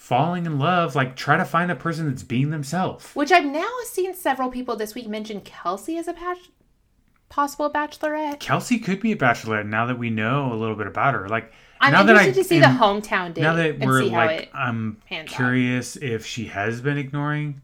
falling 0.03 0.45
in 0.45 0.59
love. 0.59 0.95
Like 0.95 1.15
try 1.15 1.37
to 1.37 1.45
find 1.45 1.71
a 1.71 1.75
person 1.75 2.09
that's 2.09 2.23
being 2.23 2.49
themselves. 2.49 3.05
Which 3.13 3.31
I've 3.31 3.45
now 3.45 3.69
seen 3.85 4.13
several 4.13 4.49
people 4.51 4.75
this 4.75 4.93
week 4.93 5.07
mention 5.07 5.39
Kelsey 5.39 5.97
as 5.97 6.09
a 6.09 6.13
patch, 6.13 6.49
possible 7.29 7.71
bachelorette. 7.71 8.39
Kelsey 8.41 8.79
could 8.79 8.99
be 8.99 9.13
a 9.13 9.15
bachelorette 9.15 9.65
now 9.65 9.85
that 9.85 9.97
we 9.97 10.09
know 10.09 10.51
a 10.51 10.55
little 10.55 10.75
bit 10.75 10.87
about 10.87 11.13
her. 11.13 11.29
Like 11.29 11.53
I'm 11.79 11.93
now 11.93 12.03
that 12.03 12.17
I 12.17 12.31
to 12.31 12.43
see 12.43 12.59
the 12.59 12.67
am- 12.67 12.77
hometown 12.77 13.33
date 13.33 13.43
now 13.43 13.53
that 13.53 13.79
we're 13.79 14.01
see 14.03 14.09
how 14.09 14.25
like. 14.25 14.51
I'm 14.53 14.97
pans 15.07 15.31
out. 15.31 15.35
curious 15.35 15.95
if 15.95 16.25
she 16.25 16.45
has 16.47 16.81
been 16.81 16.97
ignoring 16.97 17.61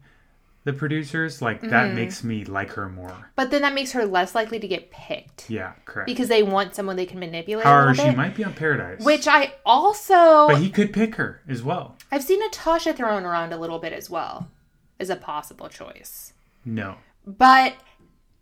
the 0.64 0.72
producers. 0.72 1.40
Like 1.42 1.58
Mm-hmm. 1.60 1.70
that 1.70 1.94
makes 1.94 2.22
me 2.24 2.44
like 2.44 2.70
her 2.72 2.88
more. 2.88 3.30
But 3.36 3.50
then 3.50 3.62
that 3.62 3.74
makes 3.74 3.92
her 3.92 4.04
less 4.06 4.34
likely 4.34 4.58
to 4.60 4.68
get 4.68 4.90
picked 4.90 5.48
Yeah, 5.50 5.72
correct. 5.84 6.06
because 6.06 6.28
they 6.28 6.42
want 6.42 6.74
someone 6.74 6.96
they 6.96 7.06
can 7.06 7.18
manipulate. 7.20 7.64
However, 7.66 7.94
she 7.94 8.02
bit. 8.04 8.16
might 8.16 8.34
be 8.36 8.44
on 8.44 8.52
Paradise. 8.54 9.04
Which 9.04 9.26
I 9.28 9.54
also 9.64 10.48
but 10.48 10.58
he 10.58 10.70
could 10.70 10.92
pick 10.92 11.14
her 11.16 11.40
as 11.48 11.62
well. 11.62 11.96
I've 12.12 12.24
seen 12.24 12.40
Natasha 12.40 12.92
thrown 12.92 13.24
around 13.24 13.52
a 13.52 13.56
little 13.56 13.78
bit 13.78 13.92
as 13.92 14.10
well 14.10 14.50
as 14.98 15.08
a 15.10 15.16
possible 15.16 15.68
choice. 15.68 16.32
No. 16.64 16.96
But 17.26 17.74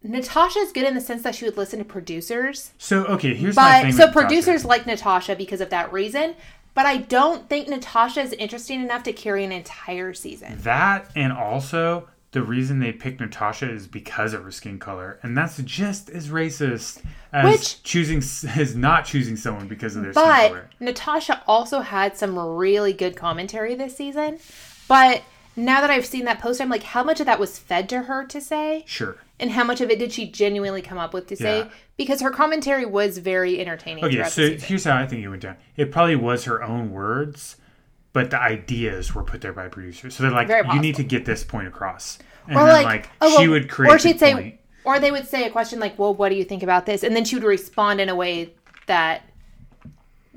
Natasha 0.02 0.60
is 0.60 0.70
good 0.72 0.84
in 0.86 0.94
the 0.94 1.00
sense 1.00 1.22
that 1.22 1.34
she 1.34 1.44
would 1.44 1.56
listen 1.56 1.78
to 1.80 1.84
producers. 1.84 2.72
So 2.78 3.04
okay, 3.06 3.34
here's 3.34 3.56
my 3.56 3.62
But 3.62 3.82
thing. 3.82 3.92
so 3.92 4.06
with 4.06 4.14
Natasha. 4.14 4.26
producers 4.26 4.64
like 4.64 4.86
Natasha 4.86 5.34
because 5.36 5.60
of 5.60 5.70
that 5.70 5.92
reason. 5.92 6.34
But 6.78 6.86
I 6.86 6.98
don't 6.98 7.48
think 7.48 7.66
Natasha 7.66 8.20
is 8.20 8.32
interesting 8.34 8.80
enough 8.80 9.02
to 9.02 9.12
carry 9.12 9.42
an 9.42 9.50
entire 9.50 10.14
season. 10.14 10.58
that, 10.62 11.10
and 11.16 11.32
also 11.32 12.08
the 12.30 12.40
reason 12.40 12.78
they 12.78 12.92
picked 12.92 13.20
Natasha 13.20 13.68
is 13.68 13.88
because 13.88 14.32
of 14.32 14.44
her 14.44 14.52
skin 14.52 14.78
color, 14.78 15.18
and 15.24 15.36
that's 15.36 15.56
just 15.62 16.08
as 16.08 16.28
racist 16.28 17.02
as 17.32 17.44
Which- 17.44 17.82
choosing 17.82 18.18
is 18.56 18.76
not 18.76 19.06
choosing 19.06 19.36
someone 19.36 19.66
because 19.66 19.96
of 19.96 20.04
their 20.04 20.12
skin 20.12 20.22
color. 20.22 20.36
But 20.36 20.48
color. 20.50 20.70
Natasha 20.78 21.42
also 21.48 21.80
had 21.80 22.16
some 22.16 22.38
really 22.38 22.92
good 22.92 23.16
commentary 23.16 23.74
this 23.74 23.96
season. 23.96 24.38
But 24.86 25.24
now 25.56 25.80
that 25.80 25.90
I've 25.90 26.06
seen 26.06 26.26
that 26.26 26.38
post, 26.38 26.60
I'm 26.60 26.68
like, 26.68 26.84
how 26.84 27.02
much 27.02 27.18
of 27.18 27.26
that 27.26 27.40
was 27.40 27.58
fed 27.58 27.88
to 27.88 28.02
her 28.02 28.24
to 28.26 28.40
say? 28.40 28.84
Sure. 28.86 29.16
And 29.40 29.50
how 29.52 29.62
much 29.64 29.80
of 29.80 29.88
it 29.90 29.98
did 29.98 30.12
she 30.12 30.28
genuinely 30.28 30.82
come 30.82 30.98
up 30.98 31.14
with 31.14 31.28
to 31.28 31.36
say? 31.36 31.58
Yeah. 31.60 31.68
Because 31.96 32.20
her 32.20 32.30
commentary 32.30 32.84
was 32.84 33.18
very 33.18 33.60
entertaining 33.60 34.04
Okay, 34.04 34.24
so 34.24 34.50
here's 34.56 34.84
how 34.84 34.96
I 34.96 35.06
think 35.06 35.22
it 35.22 35.28
went 35.28 35.42
down. 35.42 35.56
It 35.76 35.92
probably 35.92 36.16
was 36.16 36.44
her 36.44 36.62
own 36.62 36.90
words, 36.90 37.56
but 38.12 38.30
the 38.30 38.40
ideas 38.40 39.14
were 39.14 39.22
put 39.22 39.40
there 39.40 39.52
by 39.52 39.68
producers. 39.68 40.16
So 40.16 40.24
they're 40.24 40.32
like, 40.32 40.48
Very 40.48 40.66
you 40.72 40.80
need 40.80 40.96
to 40.96 41.04
get 41.04 41.24
this 41.24 41.44
point 41.44 41.68
across, 41.68 42.18
and 42.48 42.56
Or 42.56 42.64
then 42.66 42.82
like, 42.82 42.84
like, 42.84 43.10
oh, 43.20 43.38
she 43.40 43.46
would 43.48 43.68
create. 43.70 43.92
or 43.94 43.98
she'd 43.98 44.18
say, 44.18 44.32
point. 44.34 44.54
or 44.84 44.98
they 44.98 45.10
would 45.12 45.28
say 45.28 45.46
a 45.46 45.50
question 45.50 45.78
like, 45.78 45.98
"Well, 45.98 46.14
what 46.14 46.30
do 46.30 46.34
you 46.34 46.44
think 46.44 46.62
about 46.64 46.84
this?" 46.86 47.04
And 47.04 47.14
then 47.14 47.24
she 47.24 47.36
would 47.36 47.44
respond 47.44 48.00
in 48.00 48.08
a 48.08 48.16
way 48.16 48.54
that 48.86 49.22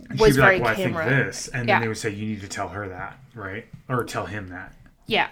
was 0.10 0.20
she'd 0.20 0.36
be 0.36 0.42
very 0.42 0.60
like, 0.60 0.66
well, 0.66 0.76
camera. 0.76 1.06
I 1.06 1.10
think 1.10 1.26
this, 1.26 1.48
and 1.48 1.68
Yeah. 1.68 1.76
then 1.76 1.82
they 1.84 1.88
would 1.88 1.98
say, 1.98 2.10
you 2.10 2.26
need 2.28 2.42
to 2.42 2.48
tell 2.48 2.68
her 2.70 2.88
that, 2.90 3.18
right, 3.34 3.66
or 3.90 4.04
tell 4.04 4.26
him 4.26 4.48
that. 4.50 4.74
Yeah. 5.08 5.30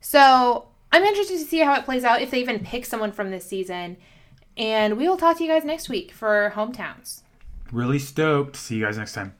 So 0.00 0.66
I'm 0.92 1.02
interested 1.02 1.38
to 1.38 1.44
see 1.44 1.58
how 1.60 1.74
it 1.74 1.84
plays 1.84 2.04
out 2.04 2.22
if 2.22 2.30
they 2.30 2.40
even 2.40 2.60
pick 2.60 2.86
someone 2.86 3.12
from 3.12 3.30
this 3.30 3.44
season. 3.44 3.96
And 4.56 4.96
we 4.96 5.08
will 5.08 5.16
talk 5.16 5.38
to 5.38 5.44
you 5.44 5.50
guys 5.50 5.64
next 5.64 5.88
week 5.88 6.12
for 6.12 6.52
hometowns. 6.54 7.22
Really 7.72 7.98
stoked. 7.98 8.56
See 8.56 8.76
you 8.76 8.84
guys 8.84 8.96
next 8.96 9.12
time. 9.12 9.34